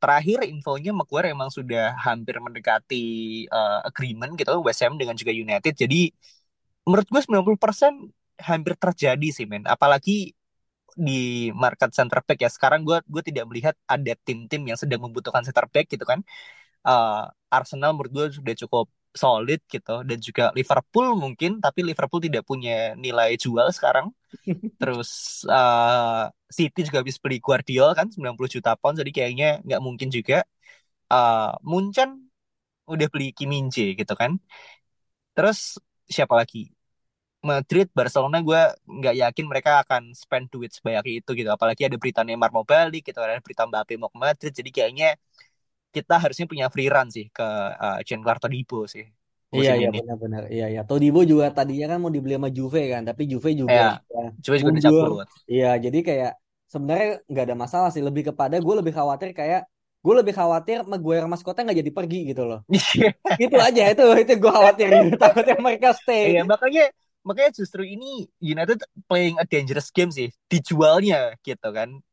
terakhir 0.00 0.48
infonya 0.48 0.96
Maguire 0.96 1.36
emang 1.36 1.52
sudah 1.52 1.92
hampir 2.00 2.40
mendekati 2.40 3.44
uh, 3.52 3.84
agreement 3.84 4.32
gitu 4.40 4.56
West 4.64 4.80
Ham 4.80 4.96
dengan 4.96 5.12
juga 5.12 5.34
United. 5.34 5.76
Jadi 5.76 6.08
menurut 6.88 7.04
gue 7.12 7.20
90% 7.20 7.60
hampir 8.40 8.74
terjadi 8.78 9.28
sih 9.34 9.44
men 9.44 9.66
apalagi 9.68 10.32
di 10.98 11.52
market 11.54 11.92
center 11.94 12.24
back 12.24 12.38
ya 12.42 12.50
sekarang 12.50 12.82
gue 12.82 12.98
gue 13.06 13.22
tidak 13.22 13.44
melihat 13.46 13.74
ada 13.86 14.14
tim-tim 14.24 14.62
yang 14.66 14.78
sedang 14.78 15.04
membutuhkan 15.04 15.44
center 15.46 15.66
back 15.70 15.86
gitu 15.90 16.02
kan 16.02 16.24
uh, 16.84 17.26
Arsenal 17.48 17.96
menurut 17.96 18.12
gue 18.12 18.26
sudah 18.38 18.54
cukup 18.66 18.86
solid 19.16 19.60
gitu 19.66 20.04
dan 20.04 20.18
juga 20.20 20.52
Liverpool 20.54 21.16
mungkin 21.16 21.58
tapi 21.58 21.80
Liverpool 21.82 22.20
tidak 22.22 22.44
punya 22.44 22.94
nilai 22.94 23.34
jual 23.40 23.66
sekarang 23.72 24.12
terus 24.80 25.42
uh, 25.48 26.28
City 26.52 26.86
juga 26.86 27.02
habis 27.02 27.16
beli 27.18 27.40
Guardiola 27.40 27.96
kan 27.96 28.12
90 28.12 28.50
juta 28.60 28.76
pound 28.78 29.00
jadi 29.00 29.10
kayaknya 29.10 29.48
nggak 29.64 29.80
mungkin 29.82 30.08
juga 30.12 30.44
uh, 31.10 31.56
Munchen 31.64 32.28
udah 32.88 33.08
beli 33.12 33.32
Kim 33.36 33.50
Min 33.52 33.68
gitu 33.72 34.14
kan 34.16 34.36
terus 35.36 35.80
siapa 36.08 36.34
lagi 36.40 36.72
Madrid, 37.38 37.86
Barcelona 37.94 38.42
gue 38.42 38.60
nggak 38.98 39.14
yakin 39.22 39.44
mereka 39.46 39.70
akan 39.86 40.10
spend 40.10 40.50
duit 40.50 40.74
sebanyak 40.74 41.22
itu 41.22 41.30
gitu. 41.38 41.50
Apalagi 41.54 41.86
ada 41.86 41.94
berita 41.94 42.20
Neymar 42.26 42.50
mau 42.50 42.66
balik 42.66 43.06
gitu, 43.08 43.18
ada 43.22 43.38
berita 43.38 43.62
Mbappe 43.62 43.94
mau 43.94 44.10
ke 44.10 44.18
Madrid. 44.18 44.52
Jadi 44.58 44.70
kayaknya 44.74 45.14
kita 45.88 46.20
harusnya 46.20 46.46
punya 46.46 46.66
free 46.68 46.90
run 46.92 47.08
sih 47.08 47.26
ke 47.32 47.48
uh, 47.74 47.98
Giancarlo 48.04 48.40
Todibo 48.40 48.84
sih. 48.84 49.04
Iya 49.48 49.80
iya 49.80 49.88
benar-benar. 49.88 50.52
Iya 50.52 50.66
iya. 50.68 50.82
Todibo 50.84 51.24
juga 51.24 51.48
tadinya 51.48 51.96
kan 51.96 51.98
mau 52.04 52.12
dibeli 52.12 52.36
sama 52.36 52.52
Juve 52.52 52.84
kan 52.92 53.02
tapi 53.08 53.24
Juve 53.24 53.56
juga 53.56 53.72
ya, 53.72 54.28
Juve 54.44 54.56
juga 54.60 54.72
dicabut 54.76 55.28
iya 55.48 55.72
jadi 55.80 55.98
kayak 56.04 56.32
sebenarnya 56.68 57.24
nggak 57.24 57.44
ada 57.48 57.56
masalah 57.56 57.88
sih. 57.88 58.04
Lebih 58.04 58.32
kepada 58.32 58.60
gue 58.60 58.74
lebih 58.76 58.92
khawatir 58.92 59.32
kayak 59.32 59.64
gue 59.98 60.14
lebih 60.14 60.36
khawatir 60.36 60.84
Maguire 60.84 61.24
maskotnya 61.24 61.72
nggak 61.72 61.78
jadi 61.80 61.92
pergi 61.96 62.20
gitu 62.28 62.42
loh. 62.44 62.60
Iya. 62.68 63.16
itu 63.48 63.56
aja 63.56 63.82
itu 63.88 64.04
itu 64.20 64.32
gue 64.36 64.52
khawatir. 64.52 64.86
Gitu. 64.92 65.16
takutnya 65.24 65.56
mereka 65.56 65.96
stay. 65.96 66.36
Iya 66.36 66.44
makanya 66.44 66.92
makanya 67.24 67.50
justru 67.56 67.88
ini 67.88 68.28
United 68.44 68.84
playing 69.08 69.40
a 69.40 69.48
dangerous 69.48 69.88
game 69.88 70.12
sih 70.12 70.28
dijualnya 70.52 71.36
gitu 71.40 71.68
kan 71.72 72.04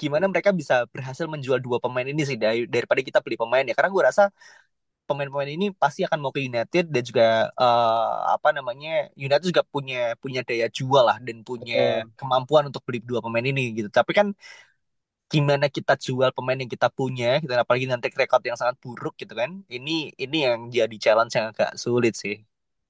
gimana 0.00 0.26
mereka 0.26 0.50
bisa 0.50 0.84
berhasil 0.90 1.26
menjual 1.30 1.58
dua 1.62 1.78
pemain 1.78 2.06
ini 2.06 2.22
sih 2.26 2.34
dari, 2.34 2.66
daripada 2.66 3.00
kita 3.02 3.18
beli 3.24 3.36
pemain 3.38 3.64
ya. 3.66 3.74
Karena 3.76 3.90
gue 3.94 4.02
rasa 4.04 4.24
pemain-pemain 5.08 5.48
ini 5.48 5.66
pasti 5.72 6.04
akan 6.04 6.18
mau 6.20 6.32
ke 6.36 6.44
United 6.44 6.92
dan 6.92 7.02
juga 7.02 7.48
uh, 7.56 8.36
apa 8.36 8.52
namanya 8.52 9.08
United 9.16 9.48
juga 9.48 9.64
punya 9.64 10.12
punya 10.20 10.44
daya 10.44 10.68
jual 10.68 11.00
lah 11.00 11.16
dan 11.24 11.40
punya 11.40 12.04
okay. 12.04 12.12
kemampuan 12.20 12.68
untuk 12.68 12.84
beli 12.84 13.00
dua 13.00 13.24
pemain 13.24 13.44
ini 13.44 13.72
gitu. 13.72 13.88
Tapi 13.88 14.12
kan 14.12 14.36
gimana 15.32 15.66
kita 15.68 15.92
jual 16.00 16.30
pemain 16.36 16.56
yang 16.56 16.70
kita 16.72 16.88
punya 16.88 17.36
kita 17.40 17.52
gitu, 17.52 17.52
apalagi 17.64 17.86
nanti 17.92 18.06
rekod 18.16 18.40
yang 18.48 18.56
sangat 18.60 18.76
buruk 18.80 19.14
gitu 19.20 19.36
kan 19.36 19.50
ini 19.68 20.08
ini 20.16 20.36
yang 20.46 20.60
jadi 20.72 20.96
challenge 21.04 21.32
yang 21.36 21.46
agak 21.52 21.70
sulit 21.76 22.16
sih 22.16 22.34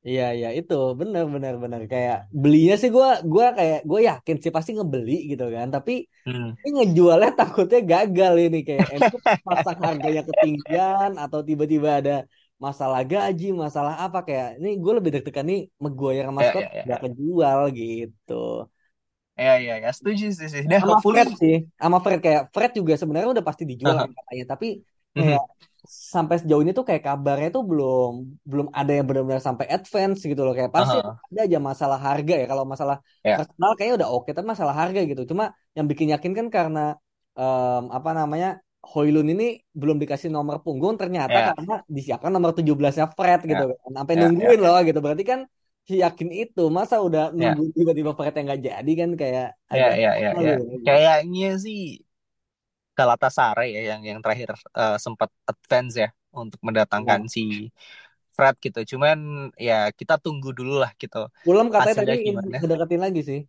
Iya 0.06 0.30
iya 0.30 0.48
itu 0.54 0.74
benar 0.94 1.26
benar 1.26 1.54
benar 1.58 1.82
kayak 1.90 2.30
belinya 2.30 2.78
sih 2.78 2.86
gue 2.86 3.08
gua 3.26 3.50
kayak 3.58 3.82
gue 3.82 4.00
yakin 4.06 4.36
sih 4.38 4.52
pasti 4.54 4.70
ngebeli 4.78 5.34
gitu 5.34 5.50
kan 5.50 5.74
tapi 5.74 6.06
hmm. 6.22 6.54
ini 6.62 6.68
ngejualnya 6.70 7.30
takutnya 7.34 7.80
gagal 7.82 8.34
ini 8.46 8.58
kayak 8.62 8.86
itu 8.94 9.16
pasang 9.42 9.78
harganya 9.82 10.22
ketinggian 10.22 11.18
atau 11.18 11.42
tiba-tiba 11.42 11.98
ada 11.98 12.16
masalah 12.58 13.02
gaji 13.02 13.54
masalah 13.54 13.94
apa 13.98 14.22
kayak 14.22 14.62
ini 14.62 14.78
gue 14.78 14.92
lebih 14.98 15.10
deg-degan 15.18 15.46
nih 15.46 15.60
sama 15.78 16.40
Scott 16.46 16.62
ya, 16.62 16.70
ya, 16.70 16.78
ya. 16.78 16.84
gak 16.94 17.00
kejual 17.06 17.60
gitu. 17.74 18.44
Ya 19.38 19.54
ya 19.62 19.74
ya 19.78 19.90
setuju 19.94 20.34
sih 20.34 20.48
sih. 20.50 20.62
Sama 20.66 20.98
Fred 20.98 21.28
sih 21.38 21.56
sama 21.78 21.98
Fred 22.02 22.18
kayak 22.18 22.42
Fred 22.50 22.74
juga 22.74 22.98
sebenarnya 22.98 23.30
udah 23.34 23.44
pasti 23.46 23.62
dijual 23.62 23.94
uh 23.94 24.02
-huh. 24.06 24.14
katanya 24.14 24.46
tapi. 24.54 24.82
Kayak 25.18 25.40
mm 25.40 25.42
-hmm 25.42 25.56
sampai 25.88 26.36
sejauh 26.44 26.60
ini 26.60 26.76
tuh 26.76 26.84
kayak 26.84 27.00
kabarnya 27.00 27.48
tuh 27.48 27.64
belum 27.64 28.12
belum 28.44 28.66
ada 28.76 28.92
yang 28.92 29.08
benar-benar 29.08 29.40
sampai 29.40 29.64
advance 29.72 30.20
gitu 30.20 30.44
loh 30.44 30.52
kayak 30.52 30.68
pasti 30.68 31.00
uh-huh. 31.00 31.16
ada 31.32 31.40
aja 31.48 31.58
masalah 31.60 31.96
harga 31.96 32.34
ya 32.44 32.46
kalau 32.48 32.64
masalah 32.68 32.96
yeah. 33.24 33.40
personal 33.40 33.72
kayaknya 33.72 34.04
udah 34.04 34.08
oke 34.12 34.28
tapi 34.36 34.46
masalah 34.48 34.74
harga 34.76 35.00
gitu 35.08 35.24
cuma 35.32 35.56
yang 35.72 35.88
bikin 35.88 36.12
yakin 36.12 36.32
kan 36.36 36.46
karena 36.52 36.84
um, 37.32 37.88
apa 37.88 38.10
namanya 38.12 38.60
Hoylun 38.84 39.32
ini 39.32 39.64
belum 39.72 39.96
dikasih 39.96 40.28
nomor 40.28 40.60
punggung 40.60 41.00
ternyata 41.00 41.32
yeah. 41.32 41.48
karena 41.56 41.76
disiapkan 41.88 42.32
nomor 42.36 42.52
17-nya 42.52 43.08
Fred 43.16 43.48
gitu 43.48 43.64
yeah. 43.72 43.80
kan 43.80 43.90
sampai 44.04 44.14
yeah, 44.16 44.22
nungguin 44.28 44.60
yeah. 44.60 44.68
loh 44.68 44.80
gitu 44.84 45.00
berarti 45.00 45.24
kan 45.24 45.40
yakin 45.88 46.28
itu 46.36 46.68
masa 46.68 47.00
udah 47.00 47.32
ya. 47.32 47.56
nunggu 47.56 47.72
yeah. 47.72 47.76
tiba-tiba 47.80 48.12
Fred 48.12 48.36
yang 48.36 48.44
nggak 48.52 48.62
jadi 48.64 48.92
kan 48.92 49.10
kayak 49.16 49.48
yeah, 49.72 49.92
yeah, 49.96 50.14
yeah, 50.20 50.32
yeah. 50.36 50.58
kayaknya 50.84 51.56
sih 51.56 52.07
Galatasaray 52.98 53.78
ya 53.78 53.94
yang 53.94 54.02
yang 54.02 54.18
terakhir 54.18 54.58
uh, 54.74 54.98
sempat 54.98 55.30
advance 55.46 55.94
ya 55.94 56.10
untuk 56.34 56.58
mendatangkan 56.66 57.26
hmm. 57.26 57.30
si 57.30 57.70
Fred 58.34 58.58
gitu. 58.58 58.94
Cuman 58.94 59.50
ya 59.54 59.94
kita 59.94 60.18
tunggu 60.18 60.50
dulu 60.50 60.82
lah 60.82 60.90
gitu. 60.98 61.30
Fulham 61.46 61.70
katanya 61.70 62.02
tadi 62.02 62.34
deketin 62.58 63.00
lagi 63.02 63.20
sih. 63.22 63.40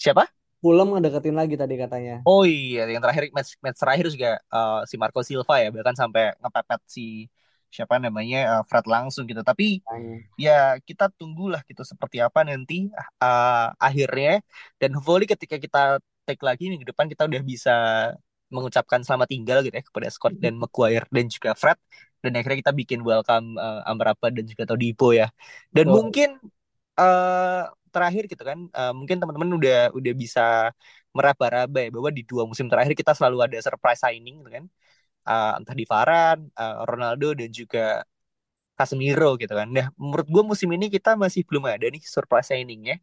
Siapa? 0.00 0.24
Fulham 0.64 0.96
ngedeketin 0.96 1.36
lagi 1.36 1.54
tadi 1.60 1.76
katanya. 1.76 2.24
Oh 2.24 2.48
iya, 2.48 2.88
yang 2.88 3.04
terakhir 3.04 3.28
match 3.32 3.60
match 3.60 3.78
terakhir 3.80 4.06
juga 4.08 4.30
uh, 4.48 4.80
si 4.88 4.96
Marco 4.96 5.20
Silva 5.20 5.60
ya, 5.60 5.68
bahkan 5.68 5.92
sampai 5.96 6.32
ngepepet 6.40 6.80
si 6.88 7.28
siapa 7.68 8.00
namanya 8.00 8.60
uh, 8.60 8.62
Fred 8.64 8.88
langsung 8.88 9.28
gitu. 9.28 9.44
Tapi 9.44 9.84
hmm. 9.84 10.40
ya 10.40 10.80
kita 10.80 11.12
tunggulah 11.12 11.60
gitu 11.68 11.84
seperti 11.84 12.24
apa 12.24 12.44
nanti 12.44 12.88
uh, 13.20 13.68
akhirnya 13.76 14.40
dan 14.80 14.96
hopefully 14.96 15.28
ketika 15.28 15.60
kita 15.60 16.00
take 16.26 16.42
lagi 16.42 16.66
minggu 16.72 16.88
depan 16.88 17.06
kita 17.06 17.28
udah 17.30 17.42
bisa 17.44 17.76
mengucapkan 18.52 19.02
selamat 19.02 19.28
tinggal 19.30 19.58
gitu 19.66 19.74
ya 19.74 19.84
kepada 19.84 20.08
Scott 20.10 20.38
dan 20.38 20.54
Maguire 20.54 21.06
dan 21.10 21.26
juga 21.26 21.52
Fred 21.58 21.78
dan 22.22 22.32
akhirnya 22.34 22.58
kita 22.66 22.72
bikin 22.74 23.00
welcome 23.06 23.54
uh, 23.58 23.86
Amrabat 23.86 24.34
dan 24.34 24.44
juga 24.48 24.66
Todipo 24.66 25.14
ya. 25.14 25.30
Dan 25.70 25.90
oh. 25.90 26.02
mungkin 26.02 26.38
uh, 26.98 27.70
terakhir 27.94 28.28
gitu 28.28 28.42
kan 28.44 28.58
uh, 28.74 28.92
mungkin 28.92 29.16
teman-teman 29.16 29.56
udah 29.56 29.94
udah 29.96 30.12
bisa 30.12 30.74
meraba-raba 31.16 31.88
ya 31.88 31.90
bahwa 31.94 32.10
di 32.12 32.22
dua 32.28 32.44
musim 32.44 32.68
terakhir 32.68 32.92
kita 32.92 33.16
selalu 33.16 33.48
ada 33.48 33.56
surprise 33.64 34.04
signing 34.04 34.44
gitu 34.44 34.50
kan 34.52 34.64
uh, 35.26 35.52
entah 35.60 35.72
di 35.72 35.84
Varane, 35.88 36.52
uh, 36.60 36.84
Ronaldo 36.84 37.32
dan 37.32 37.48
juga 37.50 38.04
Casemiro 38.76 39.40
gitu 39.40 39.56
kan. 39.56 39.64
Nah, 39.72 39.88
menurut 39.96 40.28
gue 40.28 40.42
musim 40.44 40.68
ini 40.76 40.92
kita 40.92 41.16
masih 41.16 41.48
belum 41.48 41.64
ada 41.64 41.88
nih 41.88 42.04
surprise 42.04 42.52
signingnya. 42.52 43.00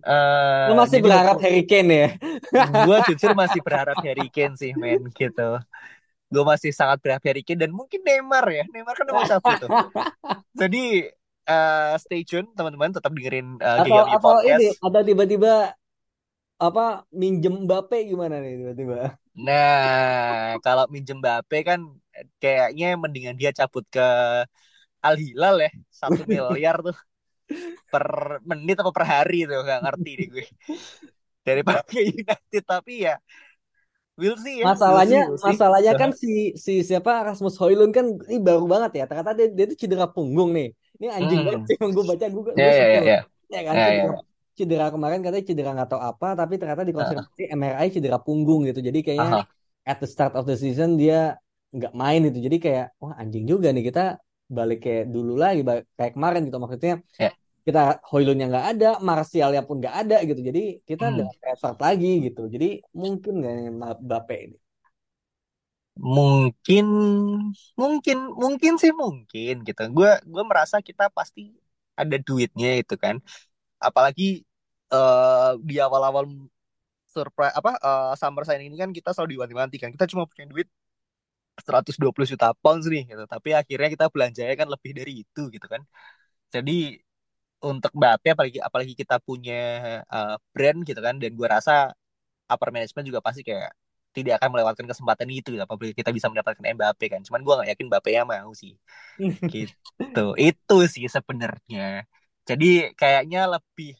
Uh, 0.00 0.68
Lu 0.72 0.80
masih 0.80 1.04
berharap 1.04 1.36
Harry 1.44 1.68
Kane 1.68 1.92
ya? 1.92 2.08
gue 2.88 2.98
jujur 3.12 3.36
masih 3.36 3.60
berharap 3.60 4.00
Harry 4.00 4.32
Kane 4.32 4.56
sih, 4.56 4.72
men 4.72 5.04
gitu. 5.12 5.60
Gue 6.32 6.44
masih 6.48 6.72
sangat 6.72 7.04
berharap 7.04 7.20
Harry 7.28 7.44
Kane 7.44 7.68
dan 7.68 7.70
mungkin 7.76 8.00
Neymar 8.00 8.48
ya. 8.48 8.64
Neymar 8.72 8.96
kan 8.96 9.04
udah 9.12 9.28
cabut 9.36 9.54
tuh. 9.60 9.70
Jadi 10.64 11.04
uh, 11.48 11.94
stay 12.00 12.24
tune 12.24 12.48
teman-teman 12.56 12.96
tetap 12.96 13.12
dengerin 13.12 13.60
uh, 13.60 13.84
atau, 13.84 14.08
atau 14.08 14.30
podcast. 14.40 14.60
ini 14.60 14.66
ada 14.80 15.00
tiba-tiba 15.04 15.54
apa 16.54 17.04
minjem 17.10 17.66
Mbappe 17.66 17.98
gimana 18.06 18.38
nih 18.40 18.62
tiba-tiba 18.62 19.18
nah 19.34 20.54
kalau 20.62 20.86
minjem 20.88 21.18
Mbappe 21.18 21.66
kan 21.66 21.80
kayaknya 22.38 22.94
mendingan 22.94 23.36
dia 23.36 23.50
cabut 23.50 23.82
ke 23.90 24.06
Al 25.04 25.16
Hilal 25.20 25.56
ya 25.60 25.70
satu 26.00 26.24
miliar 26.24 26.80
tuh 26.80 26.96
per 27.92 28.40
menit 28.48 28.80
atau 28.80 28.90
per 28.90 29.04
hari 29.04 29.44
tuh 29.44 29.60
nggak 29.60 29.80
ngerti 29.84 30.10
deh 30.16 30.28
gue 30.32 30.46
daripada 31.44 31.84
United 32.00 32.64
tapi 32.64 33.04
ya 33.04 33.20
We'll 34.14 34.38
see 34.38 34.62
ya. 34.62 34.70
Masalahnya, 34.70 35.26
we'll 35.26 35.34
see, 35.34 35.42
we'll 35.42 35.42
see. 35.42 35.50
masalahnya 35.58 35.92
kan 35.98 36.10
si 36.14 36.54
si 36.54 36.86
siapa 36.86 37.26
Rasmus 37.26 37.58
Hoylund 37.58 37.90
kan 37.90 38.06
ini 38.30 38.38
baru 38.38 38.62
banget 38.70 39.02
ya. 39.02 39.04
Ternyata 39.10 39.34
dia, 39.34 39.50
dia 39.50 39.66
tuh 39.74 39.78
cedera 39.78 40.06
punggung 40.06 40.54
nih. 40.54 40.70
Ini 41.02 41.06
anjing 41.10 41.40
hmm. 41.42 41.48
banget 41.50 41.62
yang 41.74 41.90
gue 41.90 42.04
baca 42.06 42.26
gue. 42.30 42.42
Iya 42.54 42.70
iya 42.70 42.86
iya. 42.86 43.20
Ya 43.50 43.60
kan 43.66 43.74
yeah, 43.74 43.88
cedera, 43.90 44.06
yeah. 44.06 44.22
cedera 44.54 44.86
kemarin 44.94 45.18
katanya 45.18 45.44
cedera 45.50 45.70
nggak 45.74 45.90
tahu 45.90 46.02
apa 46.02 46.28
tapi 46.38 46.54
ternyata 46.62 46.82
dikonfirmasi 46.86 47.42
uh. 47.50 47.58
MRI 47.58 47.86
cedera 47.90 48.18
punggung 48.22 48.62
gitu. 48.70 48.78
Jadi 48.78 48.98
kayaknya 49.02 49.26
uh 49.26 49.34
-huh. 49.42 49.90
at 49.90 49.98
the 49.98 50.06
start 50.06 50.38
of 50.38 50.46
the 50.46 50.54
season 50.54 50.94
dia 50.94 51.34
nggak 51.74 51.90
main 51.98 52.22
itu. 52.22 52.38
Jadi 52.38 52.56
kayak 52.62 52.94
wah 53.02 53.18
anjing 53.18 53.50
juga 53.50 53.74
nih 53.74 53.90
kita 53.90 54.22
balik 54.48 54.84
kayak 54.84 55.10
dulu 55.14 55.34
lagi 55.40 55.60
kayak 55.98 56.12
kemarin 56.16 56.42
gitu 56.46 56.58
maksudnya. 56.60 56.94
Yeah. 57.20 57.34
Kita 57.64 58.04
Hoylund 58.12 58.40
yang 58.44 58.52
nggak 58.52 58.68
ada, 58.76 58.90
Martial 59.00 59.50
ya 59.56 59.64
pun 59.64 59.80
nggak 59.80 59.96
ada 60.04 60.16
gitu. 60.28 60.40
Jadi 60.44 60.84
kita 60.84 61.08
hmm. 61.08 61.16
dengan 61.16 61.36
effort 61.48 61.78
lagi 61.80 62.12
gitu. 62.28 62.42
Jadi 62.48 62.84
mungkin 62.92 63.32
nggak 63.40 64.04
Mbappe 64.04 64.36
ini 64.36 64.58
mungkin 65.94 66.86
mungkin 67.78 68.18
mungkin 68.34 68.72
sih 68.82 68.90
mungkin 68.90 69.62
gitu 69.62 69.82
gue 69.94 70.10
gue 70.26 70.42
merasa 70.50 70.82
kita 70.82 71.06
pasti 71.14 71.54
ada 71.94 72.16
duitnya 72.18 72.82
itu 72.82 72.94
kan 72.98 73.22
apalagi 73.78 74.42
uh, 74.90 75.54
di 75.62 75.78
awal-awal 75.78 76.26
surprise 77.06 77.54
apa 77.54 77.78
uh, 77.78 78.12
summer 78.18 78.42
sign 78.42 78.66
ini 78.66 78.76
kan 78.82 78.90
kita 78.90 79.14
selalu 79.14 79.38
diwanti-wanti 79.38 79.76
kan 79.78 79.90
kita 79.94 80.06
cuma 80.10 80.26
punya 80.26 80.46
duit 80.50 80.68
120 81.60 82.26
juta 82.26 82.46
pounds 82.58 82.86
nih 82.90 83.02
gitu. 83.10 83.24
Tapi 83.30 83.48
akhirnya 83.54 83.88
kita 83.94 84.06
belanjanya 84.10 84.54
kan 84.58 84.68
lebih 84.70 84.90
dari 84.98 85.12
itu 85.22 85.42
gitu 85.54 85.66
kan. 85.70 85.82
Jadi 86.54 86.98
untuk 87.64 87.92
Mbappe 87.96 88.28
apalagi 88.36 88.58
apalagi 88.60 88.92
kita 88.92 89.16
punya 89.24 89.54
uh, 90.10 90.36
brand 90.52 90.84
gitu 90.84 91.00
kan 91.00 91.16
dan 91.16 91.32
gue 91.32 91.48
rasa 91.48 91.96
upper 92.50 92.68
management 92.74 93.06
juga 93.08 93.20
pasti 93.24 93.40
kayak 93.40 93.72
tidak 94.14 94.38
akan 94.38 94.48
melewatkan 94.54 94.86
kesempatan 94.86 95.26
itu 95.34 95.58
apabila 95.58 95.90
kita 95.90 96.14
bisa 96.14 96.30
mendapatkan 96.30 96.62
Mbappe 96.62 97.06
kan. 97.10 97.20
Cuman 97.26 97.40
gue 97.42 97.52
nggak 97.58 97.68
yakin 97.74 97.86
Mbappe 97.90 98.10
yang 98.14 98.28
mau 98.30 98.50
sih. 98.54 98.78
Gitu. 99.52 100.26
Itu 100.38 100.76
sih 100.86 101.06
sebenarnya. 101.10 102.06
Jadi 102.46 102.94
kayaknya 102.94 103.50
lebih 103.50 103.98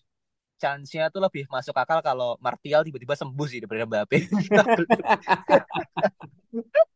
chance-nya 0.63 1.11
tuh 1.11 1.21
lebih 1.21 1.45
masuk 1.51 1.75
akal 1.77 1.99
kalau 2.01 2.39
Martial 2.39 2.87
tiba-tiba 2.87 3.19
sembuh 3.19 3.47
sih 3.51 3.59
daripada 3.61 3.85
Mbappe 3.85 4.17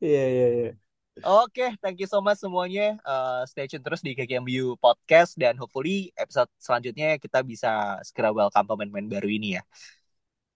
iya 0.00 0.24
iya 0.28 0.48
iya 0.52 0.72
Oke, 1.20 1.60
okay, 1.60 1.70
thank 1.84 2.00
you 2.00 2.08
so 2.08 2.24
much 2.24 2.40
semuanya. 2.40 2.96
Uh, 3.04 3.44
stay 3.44 3.68
tune 3.68 3.84
terus 3.84 4.00
di 4.00 4.16
KKMU 4.16 4.80
Podcast 4.80 5.36
dan 5.36 5.60
hopefully 5.60 6.08
episode 6.16 6.48
selanjutnya 6.56 7.20
kita 7.20 7.44
bisa 7.44 8.00
segera 8.00 8.32
welcome 8.32 8.64
pemain-pemain 8.64 9.20
baru 9.20 9.28
ini 9.28 9.60
ya. 9.60 9.62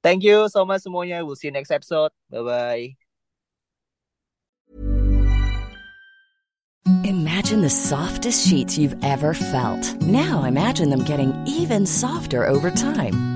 Thank 0.00 0.24
you 0.24 0.48
so 0.48 0.64
much 0.64 0.80
semuanya. 0.80 1.20
We'll 1.28 1.36
see 1.36 1.52
you 1.52 1.54
next 1.54 1.68
episode. 1.68 2.08
Bye 2.32 2.40
bye. 2.40 2.86
Imagine 7.04 7.60
the 7.60 7.68
softest 7.68 8.48
sheets 8.48 8.80
you've 8.80 8.96
ever 9.04 9.36
felt. 9.36 9.84
Now 10.08 10.48
imagine 10.48 10.88
them 10.88 11.04
getting 11.04 11.36
even 11.44 11.84
softer 11.84 12.48
over 12.48 12.72
time. 12.72 13.35